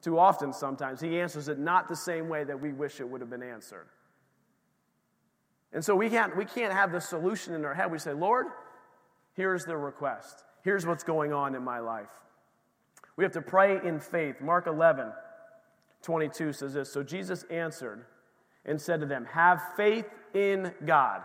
[0.02, 3.20] Too often, sometimes, He answers it not the same way that we wish it would
[3.20, 3.86] have been answered.
[5.72, 7.90] And so we can't, we can't have the solution in our head.
[7.90, 8.46] We say, Lord,
[9.34, 10.44] here's the request.
[10.62, 12.08] Here's what's going on in my life.
[13.16, 14.40] We have to pray in faith.
[14.40, 15.12] Mark 11,
[16.02, 18.04] 22 says this So Jesus answered
[18.64, 21.22] and said to them, Have faith in God.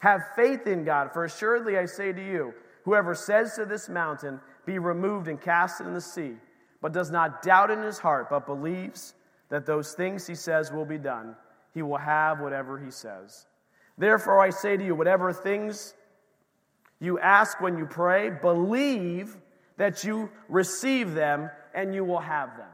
[0.00, 2.54] Have faith in God, for assuredly I say to you,
[2.84, 6.34] whoever says to this mountain, Be removed and cast it in the sea,
[6.80, 9.14] but does not doubt in his heart, but believes
[9.48, 11.36] that those things he says will be done,
[11.74, 13.46] he will have whatever he says.
[13.98, 15.94] Therefore I say to you, whatever things
[17.00, 19.36] you ask when you pray, believe
[19.76, 22.68] that you receive them and you will have them.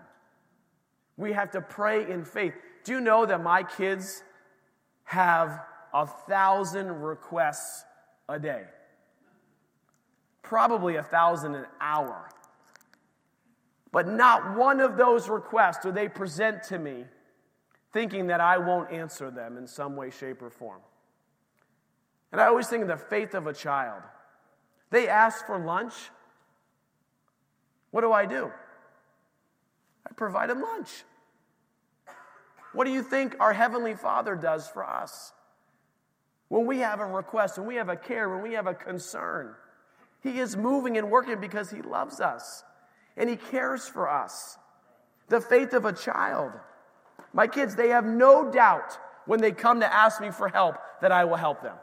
[1.16, 2.54] We have to pray in faith.
[2.84, 4.22] Do you know that my kids
[5.04, 5.60] have
[5.94, 7.84] a thousand requests
[8.28, 8.64] a day?
[10.42, 12.28] Probably a thousand an hour.
[13.96, 17.06] But not one of those requests do they present to me
[17.94, 20.82] thinking that I won't answer them in some way, shape, or form.
[22.30, 24.02] And I always think of the faith of a child.
[24.90, 25.94] They ask for lunch.
[27.90, 28.52] What do I do?
[30.06, 30.90] I provide them lunch.
[32.74, 35.32] What do you think our Heavenly Father does for us?
[36.48, 39.54] When we have a request, when we have a care, when we have a concern,
[40.22, 42.62] He is moving and working because He loves us
[43.16, 44.56] and He cares for us.
[45.28, 46.52] The faith of a child.
[47.32, 51.12] My kids, they have no doubt when they come to ask me for help that
[51.12, 51.76] I will help them.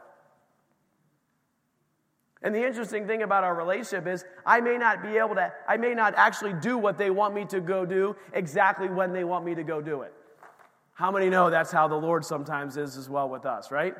[2.42, 5.78] And the interesting thing about our relationship is I may not be able to, I
[5.78, 9.46] may not actually do what they want me to go do exactly when they want
[9.46, 10.12] me to go do it.
[10.92, 13.94] How many know that's how the Lord sometimes is as well with us, right?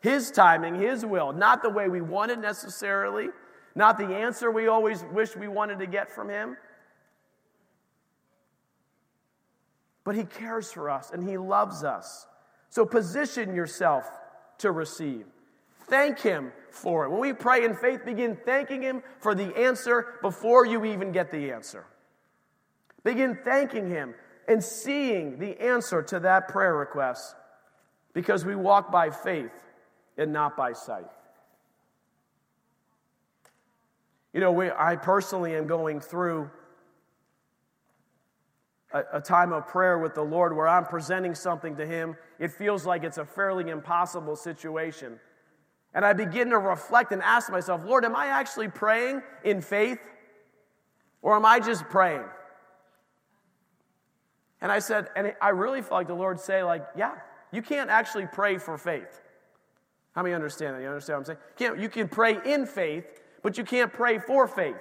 [0.00, 3.28] His timing, His will, not the way we wanted necessarily,
[3.74, 6.56] not the answer we always wish we wanted to get from Him.
[10.04, 12.26] But He cares for us and He loves us.
[12.68, 14.08] So position yourself
[14.58, 15.26] to receive.
[15.88, 17.10] Thank Him for it.
[17.10, 21.32] When we pray in faith, begin thanking Him for the answer before you even get
[21.32, 21.84] the answer.
[23.02, 24.14] Begin thanking Him
[24.46, 27.34] and seeing the answer to that prayer request
[28.12, 29.52] because we walk by faith
[30.16, 31.06] and not by sight.
[34.32, 36.50] You know, we, I personally am going through
[38.92, 42.16] a, a, time of prayer with the Lord where I'm presenting something to Him.
[42.38, 45.18] It feels like it's a fairly impossible situation.
[45.94, 49.98] And I begin to reflect and ask myself, Lord, am I actually praying in faith?
[51.22, 52.24] Or am I just praying?
[54.60, 57.16] And I said, and I really felt like the Lord say, like, yeah,
[57.52, 59.20] you can't actually pray for faith.
[60.14, 60.82] How many understand that?
[60.82, 61.38] You understand what I'm saying?
[61.56, 63.06] Can't, you can pray in faith,
[63.42, 64.76] but you can't pray for faith.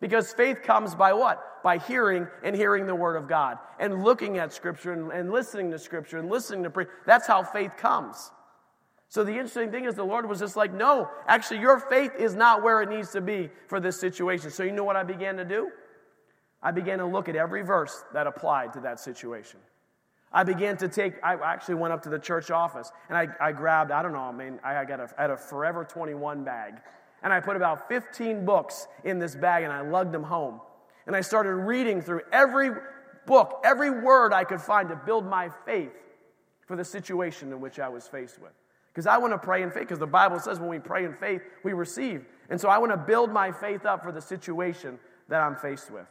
[0.00, 1.42] Because faith comes by what?
[1.64, 5.72] By hearing and hearing the Word of God and looking at Scripture and, and listening
[5.72, 6.90] to Scripture and listening to prayer.
[7.06, 8.30] That's how faith comes.
[9.08, 12.34] So the interesting thing is, the Lord was just like, no, actually, your faith is
[12.34, 14.50] not where it needs to be for this situation.
[14.50, 15.70] So you know what I began to do?
[16.62, 19.60] I began to look at every verse that applied to that situation.
[20.32, 23.52] I began to take, I actually went up to the church office and I, I
[23.52, 26.74] grabbed, I don't know, I mean, I got a, I had a Forever 21 bag.
[27.22, 30.60] And I put about 15 books in this bag and I lugged them home.
[31.06, 32.70] And I started reading through every
[33.26, 35.92] book, every word I could find to build my faith
[36.66, 38.52] for the situation in which I was faced with.
[38.92, 41.14] Because I want to pray in faith, because the Bible says when we pray in
[41.14, 42.24] faith, we receive.
[42.48, 44.98] And so I want to build my faith up for the situation
[45.28, 46.06] that I'm faced with.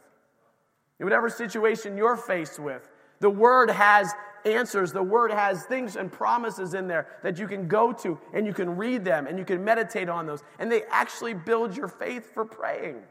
[1.00, 2.88] In whatever situation you're faced with,
[3.20, 4.12] the Word has
[4.44, 4.92] answers.
[4.92, 8.52] The Word has things and promises in there that you can go to and you
[8.52, 10.42] can read them and you can meditate on those.
[10.58, 13.02] And they actually build your faith for praying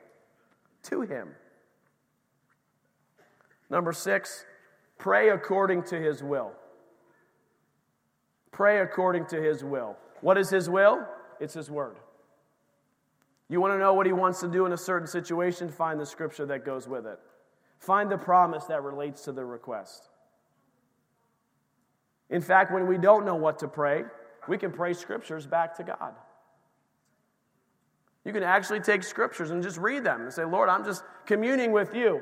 [0.84, 1.30] to Him.
[3.70, 4.46] Number six,
[4.98, 6.52] pray according to His will.
[8.52, 9.98] Pray according to His will.
[10.22, 11.06] What is His will?
[11.40, 11.98] It's His Word.
[13.50, 15.70] You want to know what He wants to do in a certain situation?
[15.70, 17.20] Find the scripture that goes with it.
[17.80, 20.10] Find the promise that relates to the request.
[22.30, 24.04] In fact, when we don't know what to pray,
[24.48, 26.14] we can pray scriptures back to God.
[28.26, 31.72] You can actually take scriptures and just read them and say, Lord, I'm just communing
[31.72, 32.22] with you.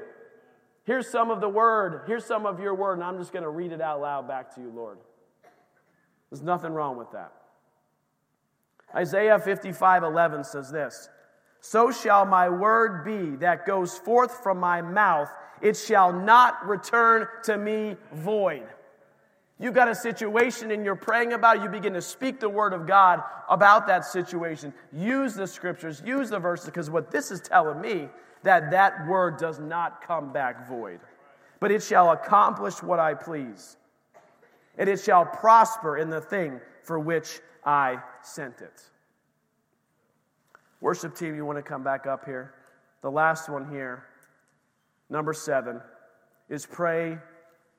[0.91, 2.01] Here's some of the word.
[2.05, 4.53] Here's some of your word, and I'm just going to read it out loud back
[4.55, 4.97] to you, Lord.
[6.29, 7.31] There's nothing wrong with that.
[8.93, 11.07] Isaiah 55 11 says this
[11.61, 15.29] So shall my word be that goes forth from my mouth,
[15.61, 18.67] it shall not return to me void.
[19.61, 22.73] You've got a situation and you're praying about it, you begin to speak the word
[22.73, 24.73] of God about that situation.
[24.91, 28.09] Use the scriptures, use the verses, because what this is telling me
[28.43, 30.99] that that word does not come back void,
[31.59, 33.77] but it shall accomplish what I please,
[34.77, 38.81] and it shall prosper in the thing for which I sent it.
[40.79, 42.55] Worship team, you want to come back up here?
[43.01, 44.05] The last one here,
[45.09, 45.79] number seven,
[46.49, 47.17] is pray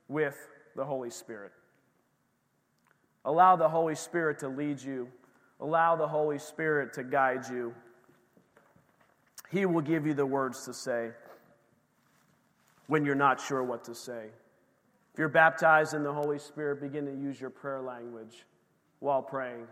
[0.09, 0.37] with
[0.77, 1.53] the Holy Spirit.
[3.25, 5.09] Allow the Holy Spirit to lead you.
[5.61, 7.75] Allow the Holy Spirit to guide you.
[9.53, 11.11] He will give you the words to say
[12.87, 14.31] when you're not sure what to say.
[15.13, 18.47] If you're baptized in the Holy Spirit, begin to use your prayer language
[19.01, 19.67] while praying.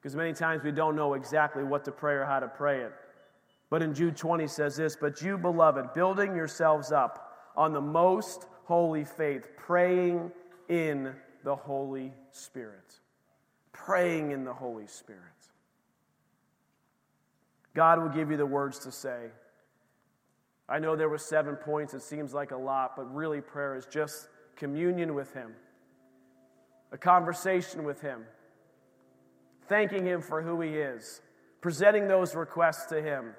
[0.00, 2.92] Because many times we don't know exactly what to pray or how to pray it.
[3.68, 8.46] But in Jude 20 says this, but you, beloved, building yourselves up on the most
[8.64, 10.32] holy faith, praying
[10.70, 11.14] in
[11.44, 13.00] the Holy Spirit.
[13.72, 15.20] Praying in the Holy Spirit.
[17.74, 19.28] God will give you the words to say.
[20.68, 23.86] I know there were seven points, it seems like a lot, but really prayer is
[23.86, 25.52] just communion with Him,
[26.92, 28.24] a conversation with Him,
[29.68, 31.22] thanking Him for who He is,
[31.60, 33.34] presenting those requests to Him,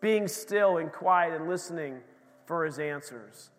[0.00, 2.00] being still and quiet and listening
[2.44, 3.50] for His answers,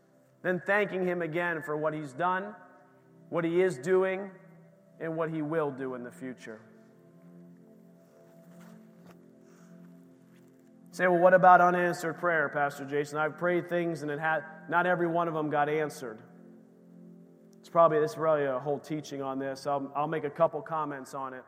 [0.44, 2.54] then thanking Him again for what He's done
[3.30, 4.30] what He is doing,
[5.00, 6.60] and what He will do in the future.
[11.00, 13.20] Say, well, what about unanswered prayer, Pastor Jason?
[13.20, 16.20] I've prayed things and it had not every one of them got answered.
[17.62, 19.66] It's probably this probably a whole teaching on this.
[19.66, 21.46] I'll, I'll make a couple comments on it.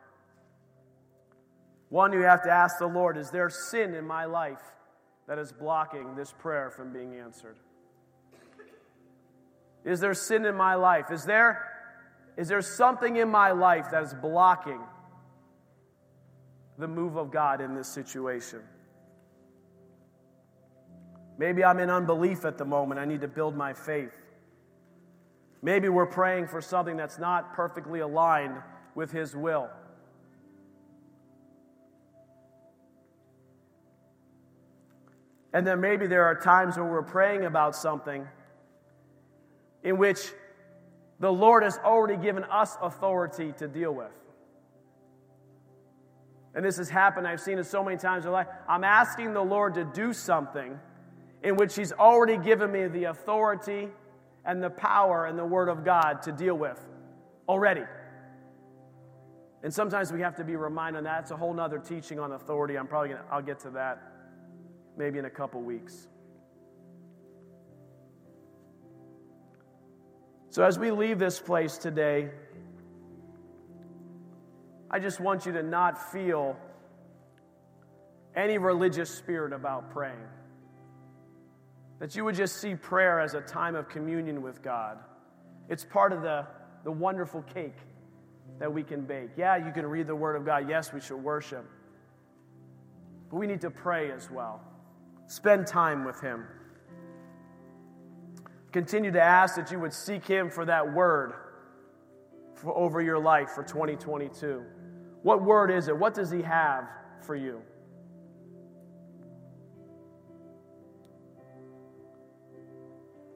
[1.90, 4.62] One, you have to ask the Lord, is there sin in my life
[5.28, 7.58] that is blocking this prayer from being answered?
[9.84, 11.10] Is there sin in my life?
[11.10, 11.68] Is there
[12.38, 14.80] is there something in my life that is blocking
[16.78, 18.62] the move of God in this situation?
[21.42, 23.00] Maybe I'm in unbelief at the moment.
[23.00, 24.16] I need to build my faith.
[25.60, 28.58] Maybe we're praying for something that's not perfectly aligned
[28.94, 29.68] with His will.
[35.52, 38.24] And then maybe there are times when we're praying about something
[39.82, 40.20] in which
[41.18, 44.12] the Lord has already given us authority to deal with.
[46.54, 48.46] And this has happened, I've seen it so many times in life.
[48.68, 50.78] I'm asking the Lord to do something
[51.42, 53.88] in which He's already given me the authority
[54.44, 56.78] and the power and the Word of God to deal with
[57.48, 57.84] already.
[59.62, 61.22] And sometimes we have to be reminded of that.
[61.22, 62.76] It's a whole nother teaching on authority.
[62.76, 64.02] I'm probably gonna, I'll get to that
[64.96, 66.08] maybe in a couple weeks.
[70.50, 72.30] So, as we leave this place today,
[74.90, 76.56] I just want you to not feel
[78.36, 80.28] any religious spirit about praying.
[82.02, 84.98] That you would just see prayer as a time of communion with God.
[85.68, 86.44] It's part of the,
[86.82, 87.76] the wonderful cake
[88.58, 89.30] that we can bake.
[89.36, 90.68] Yeah, you can read the Word of God.
[90.68, 91.64] Yes, we should worship.
[93.30, 94.60] But we need to pray as well.
[95.28, 96.44] Spend time with Him.
[98.72, 101.34] Continue to ask that you would seek Him for that word
[102.56, 104.64] for, over your life for 2022.
[105.22, 105.96] What word is it?
[105.96, 106.88] What does He have
[107.20, 107.62] for you?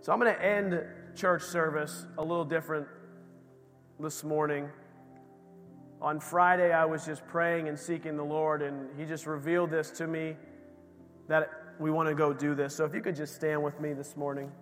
[0.06, 0.80] So I'm going to end
[1.16, 2.86] church service a little different
[3.98, 4.68] this morning.
[6.00, 9.90] On Friday, I was just praying and seeking the Lord, and He just revealed this
[9.98, 10.36] to me
[11.26, 11.50] that
[11.80, 12.76] we want to go do this.
[12.76, 14.52] So if you could just stand with me this morning.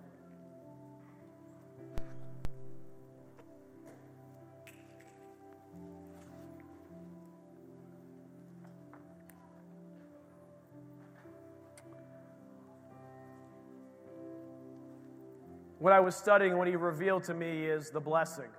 [15.85, 18.49] What I was studying, what he revealed to me is the blessing.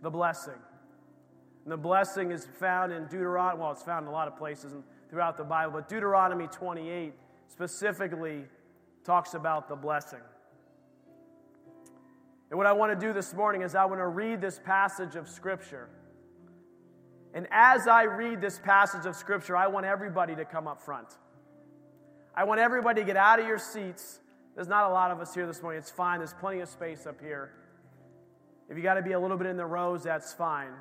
[0.00, 0.54] The blessing.
[1.64, 4.72] And the blessing is found in Deuteronomy, well, it's found in a lot of places
[5.10, 7.12] throughout the Bible, but Deuteronomy 28
[7.48, 8.46] specifically
[9.04, 10.22] talks about the blessing.
[12.48, 15.16] And what I want to do this morning is I want to read this passage
[15.16, 15.90] of Scripture.
[17.34, 21.08] And as I read this passage of Scripture, I want everybody to come up front.
[22.34, 24.20] I want everybody to get out of your seats.
[24.58, 25.78] There's not a lot of us here this morning.
[25.78, 26.18] It's fine.
[26.18, 27.52] There's plenty of space up here.
[28.68, 30.72] If you got to be a little bit in the rows, that's fine.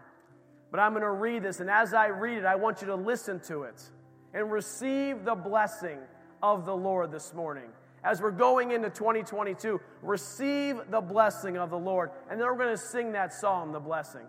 [0.72, 2.96] But I'm going to read this, and as I read it, I want you to
[2.96, 3.80] listen to it
[4.34, 6.00] and receive the blessing
[6.42, 7.70] of the Lord this morning.
[8.04, 12.10] As we're going into 2022, receive the blessing of the Lord.
[12.32, 14.26] And then we're going to sing that psalm, The Blessing.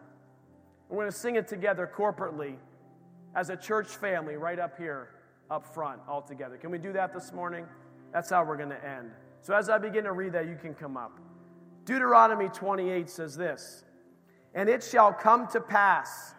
[0.90, 2.56] We're going to sing it together corporately
[3.34, 5.08] as a church family right up here,
[5.50, 6.58] up front, all together.
[6.58, 7.64] Can we do that this morning?
[8.12, 9.10] That's how we're going to end.
[9.42, 11.18] So as I begin to read that, you can come up.
[11.84, 13.84] Deuteronomy 28 says this
[14.54, 16.34] And it shall come to pass,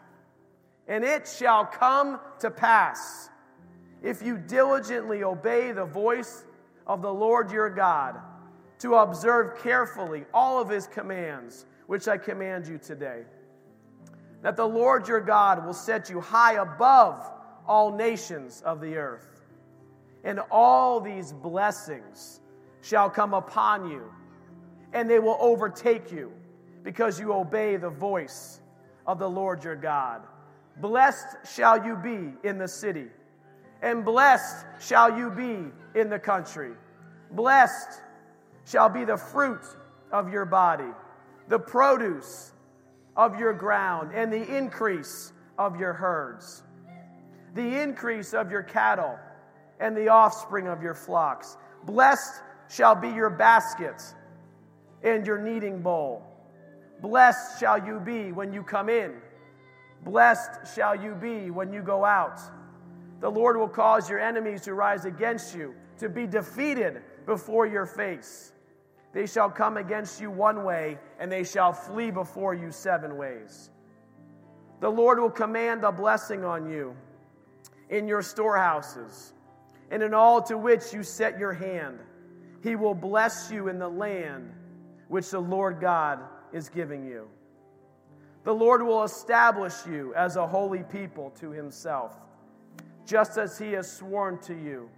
[0.87, 3.29] and it shall come to pass,
[4.03, 6.45] if you diligently obey the voice
[6.85, 8.15] of the Lord your God,
[8.79, 13.23] to observe carefully all of his commands, which I command you today
[14.41, 17.29] that the Lord your God will set you high above
[17.67, 19.27] all nations of the earth.
[20.23, 22.38] And all these blessings
[22.81, 24.03] shall come upon you,
[24.93, 26.31] and they will overtake you
[26.83, 28.61] because you obey the voice
[29.05, 30.21] of the Lord your God.
[30.77, 33.07] Blessed shall you be in the city,
[33.81, 36.71] and blessed shall you be in the country.
[37.31, 38.01] Blessed
[38.65, 39.63] shall be the fruit
[40.11, 40.91] of your body,
[41.47, 42.53] the produce
[43.15, 46.63] of your ground and the increase of your herds,
[47.53, 49.17] the increase of your cattle
[49.79, 51.57] and the offspring of your flocks.
[51.83, 54.01] Blessed shall be your basket
[55.03, 56.23] and your kneading bowl.
[57.01, 59.13] Blessed shall you be when you come in.
[60.03, 62.39] Blessed shall you be when you go out.
[63.19, 67.85] The Lord will cause your enemies to rise against you, to be defeated before your
[67.85, 68.53] face.
[69.13, 73.71] They shall come against you one way, and they shall flee before you seven ways.
[74.79, 76.95] The Lord will command a blessing on you
[77.89, 79.33] in your storehouses
[79.91, 81.99] and in all to which you set your hand.
[82.61, 84.51] He will bless you in the land
[85.07, 86.19] which the Lord God
[86.51, 87.27] is giving you.
[88.43, 92.15] The Lord will establish you as a holy people to himself,
[93.05, 94.89] just as he has sworn to you.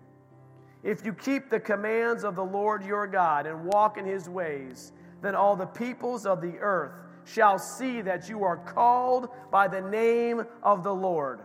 [0.83, 4.93] If you keep the commands of the Lord your God and walk in his ways,
[5.21, 6.93] then all the peoples of the earth
[7.23, 11.41] shall see that you are called by the name of the Lord,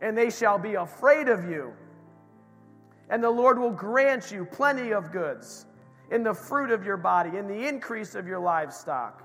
[0.00, 1.72] and they shall be afraid of you.
[3.08, 5.66] And the Lord will grant you plenty of goods
[6.10, 9.22] in the fruit of your body, in the increase of your livestock,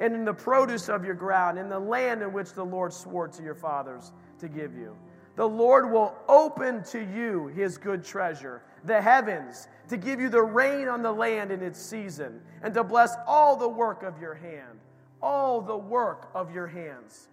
[0.00, 3.28] and in the produce of your ground, in the land in which the Lord swore
[3.28, 4.96] to your fathers to give you.
[5.36, 10.42] The Lord will open to you his good treasure, the heavens, to give you the
[10.42, 14.34] rain on the land in its season, and to bless all the work of your
[14.34, 14.80] hand,
[15.20, 17.28] all the work of your hands.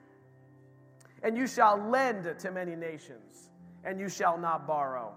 [1.24, 3.50] And you shall lend to many nations,
[3.84, 5.14] and you shall not borrow.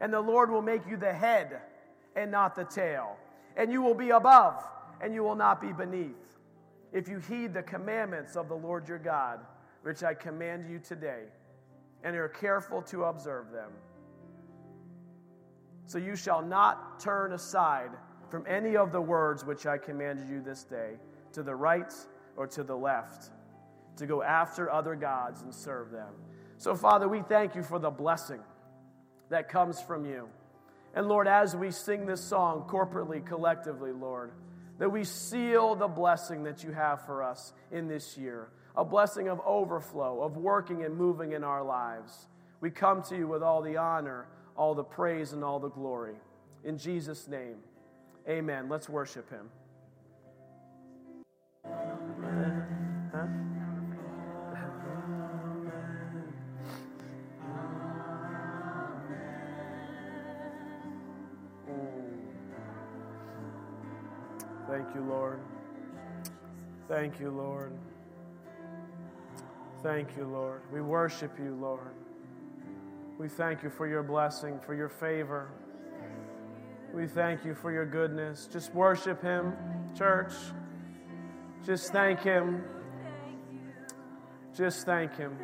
[0.00, 1.60] And the Lord will make you the head
[2.16, 3.16] and not the tail.
[3.56, 4.62] And you will be above,
[5.00, 6.38] and you will not be beneath.
[6.92, 9.40] If you heed the commandments of the Lord your God,
[9.82, 11.24] which I command you today
[12.02, 13.70] and are careful to observe them.
[15.86, 17.90] So you shall not turn aside
[18.30, 20.94] from any of the words which I commanded you this day,
[21.32, 21.92] to the right
[22.36, 23.30] or to the left,
[23.96, 26.12] to go after other gods and serve them.
[26.56, 28.40] So, Father, we thank you for the blessing
[29.34, 30.28] that comes from you.
[30.94, 34.30] And Lord, as we sing this song corporately, collectively, Lord,
[34.78, 39.28] that we seal the blessing that you have for us in this year a blessing
[39.28, 42.26] of overflow, of working and moving in our lives.
[42.60, 44.26] We come to you with all the honor,
[44.56, 46.16] all the praise, and all the glory.
[46.64, 47.56] In Jesus' name,
[48.28, 48.68] amen.
[48.68, 49.50] Let's worship him.
[64.68, 65.40] Thank you, Lord.
[66.88, 67.72] Thank you, Lord.
[69.82, 70.62] Thank you, Lord.
[70.72, 71.94] We worship you, Lord.
[73.18, 75.50] We thank you for your blessing, for your favor.
[76.94, 78.48] We thank you for your goodness.
[78.50, 79.52] Just worship Him,
[79.96, 80.32] church.
[81.66, 82.64] Just thank Him.
[84.56, 85.36] Just thank Him.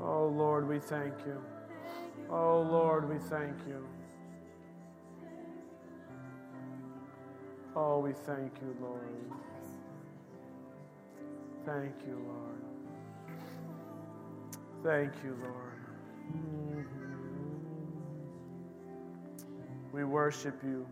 [0.00, 1.40] Oh, Lord, we thank you.
[2.30, 3.86] Oh, Lord, we thank you.
[7.80, 9.00] Oh, we thank you, Lord.
[11.64, 12.60] Thank you, Lord.
[14.82, 15.78] Thank you, Lord.
[16.36, 16.82] Mm-hmm.
[19.92, 20.88] We worship you.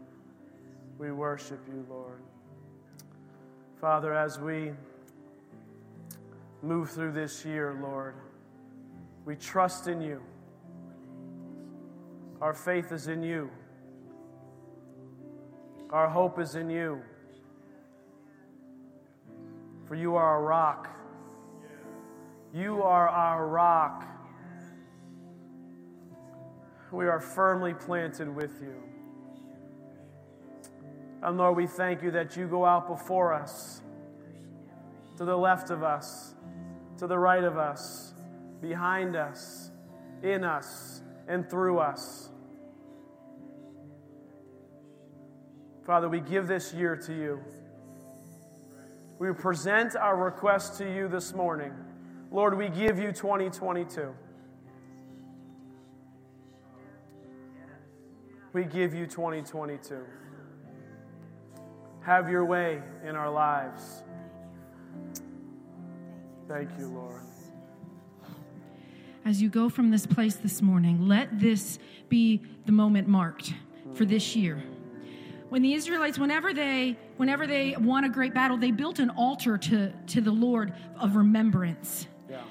[0.97, 2.23] We worship you, Lord.
[3.81, 4.71] Father, as we
[6.63, 8.15] move through this year, Lord,
[9.25, 10.23] we trust in you.
[12.41, 13.51] Our faith is in you.
[15.91, 17.01] Our hope is in you.
[19.87, 20.89] For you are a rock.
[22.53, 24.05] You are our rock.
[26.91, 28.83] We are firmly planted with you.
[31.23, 33.83] And Lord, we thank you that you go out before us,
[35.17, 36.35] to the left of us,
[36.99, 38.15] to the right of us,
[38.61, 39.71] behind us,
[40.23, 42.31] in us, and through us.
[45.87, 47.41] Father, we give this year to you.
[49.21, 51.73] We present our request to you this morning.
[52.33, 54.13] Lord, we give you 2022.
[58.53, 60.05] We give you 2022.
[62.01, 64.03] Have your way in our lives.
[66.49, 67.23] Thank you, Lord.
[69.25, 71.79] As you go from this place this morning, let this
[72.09, 73.55] be the moment marked
[73.95, 74.65] for this year.
[75.49, 79.57] When the Israelites, whenever they, whenever they won a great battle, they built an altar
[79.57, 82.09] to, to the Lord of remembrance.
[82.29, 82.43] Yeah.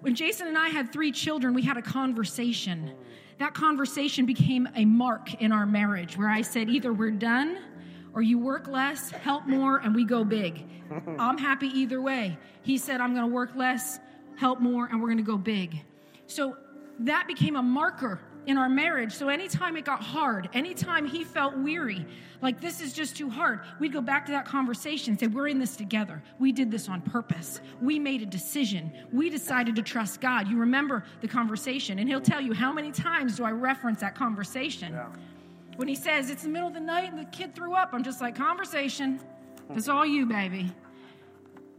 [0.00, 2.92] When Jason and I had three children, we had a conversation.
[3.38, 7.58] That conversation became a mark in our marriage where I said, either we're done
[8.14, 10.66] or you work less, help more, and we go big.
[11.18, 12.36] I'm happy either way.
[12.62, 13.98] He said, I'm going to work less,
[14.36, 15.82] help more, and we're going to go big.
[16.26, 16.56] So
[17.00, 19.12] that became a marker in our marriage.
[19.12, 22.06] So anytime it got hard, anytime he felt weary,
[22.40, 25.48] like this is just too hard, we'd go back to that conversation and say, We're
[25.48, 26.22] in this together.
[26.38, 27.60] We did this on purpose.
[27.80, 28.92] We made a decision.
[29.12, 30.48] We decided to trust God.
[30.48, 34.14] You remember the conversation, and he'll tell you how many times do I reference that
[34.14, 34.92] conversation.
[34.92, 35.08] Yeah.
[35.76, 38.02] When he says it's the middle of the night and the kid threw up, I'm
[38.02, 39.20] just like, Conversation.
[39.70, 40.70] That's all you, baby.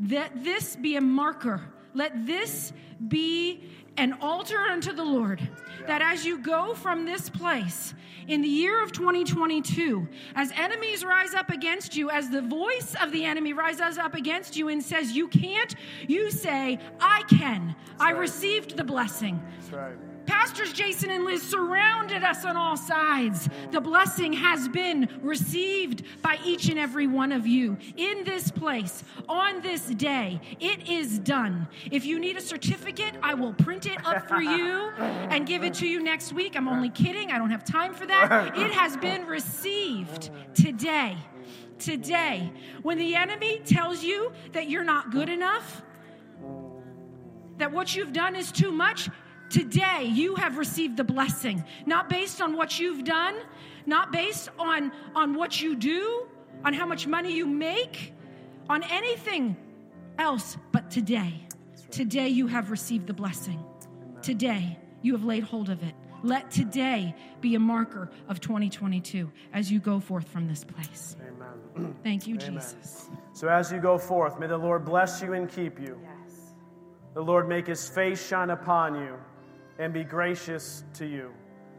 [0.09, 1.61] Let this be a marker.
[1.93, 2.73] Let this
[3.07, 3.63] be
[3.97, 5.47] an altar unto the Lord.
[5.87, 7.93] That as you go from this place
[8.27, 13.11] in the year of 2022, as enemies rise up against you, as the voice of
[13.11, 15.75] the enemy rises up against you and says, You can't,
[16.07, 17.75] you say, I can.
[17.99, 18.19] I right.
[18.19, 19.41] received the blessing.
[19.59, 19.97] That's right.
[20.25, 23.49] Pastors Jason and Liz surrounded us on all sides.
[23.71, 29.03] The blessing has been received by each and every one of you in this place
[29.27, 30.39] on this day.
[30.59, 31.67] It is done.
[31.91, 35.73] If you need a certificate, I will print it up for you and give it
[35.75, 36.55] to you next week.
[36.55, 37.31] I'm only kidding.
[37.31, 38.57] I don't have time for that.
[38.57, 41.17] It has been received today.
[41.79, 42.51] Today.
[42.81, 45.81] When the enemy tells you that you're not good enough,
[47.57, 49.09] that what you've done is too much,
[49.53, 53.35] Today, you have received the blessing, not based on what you've done,
[53.85, 56.25] not based on, on what you do,
[56.65, 58.15] on how much money you make,
[58.67, 59.55] on anything
[60.17, 61.45] else, but today.
[61.91, 63.63] Today, you have received the blessing.
[64.23, 65.93] Today, you have laid hold of it.
[66.23, 71.15] Let today be a marker of 2022 as you go forth from this place.
[71.21, 71.95] Amen.
[72.03, 72.55] Thank you, Amen.
[72.55, 73.07] Jesus.
[73.33, 75.99] So as you go forth, may the Lord bless you and keep you.
[76.01, 76.53] Yes.
[77.13, 79.15] The Lord make his face shine upon you
[79.83, 81.29] and be gracious to you.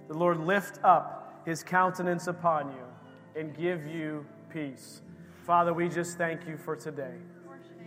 [0.08, 5.00] The Lord lift up his countenance upon you and give you peace.
[5.46, 7.14] Father, we just thank you for today.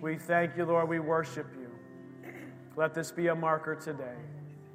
[0.02, 0.90] We thank you, Lord.
[0.90, 1.70] We worship you.
[2.76, 4.16] Let this be a marker today.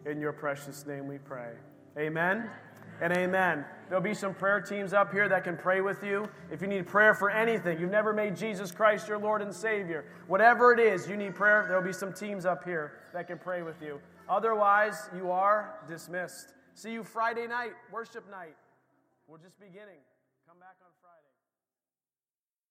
[0.07, 1.55] In your precious name we pray.
[1.99, 2.49] Amen
[3.01, 3.65] and amen.
[3.89, 6.29] There'll be some prayer teams up here that can pray with you.
[6.53, 10.05] If you need prayer for anything, you've never made Jesus Christ your Lord and Savior,
[10.29, 13.63] whatever it is you need prayer, there'll be some teams up here that can pray
[13.63, 14.01] with you.
[14.29, 16.55] Otherwise, you are dismissed.
[16.75, 18.57] See you Friday night, worship night.
[19.29, 20.01] We're just beginning.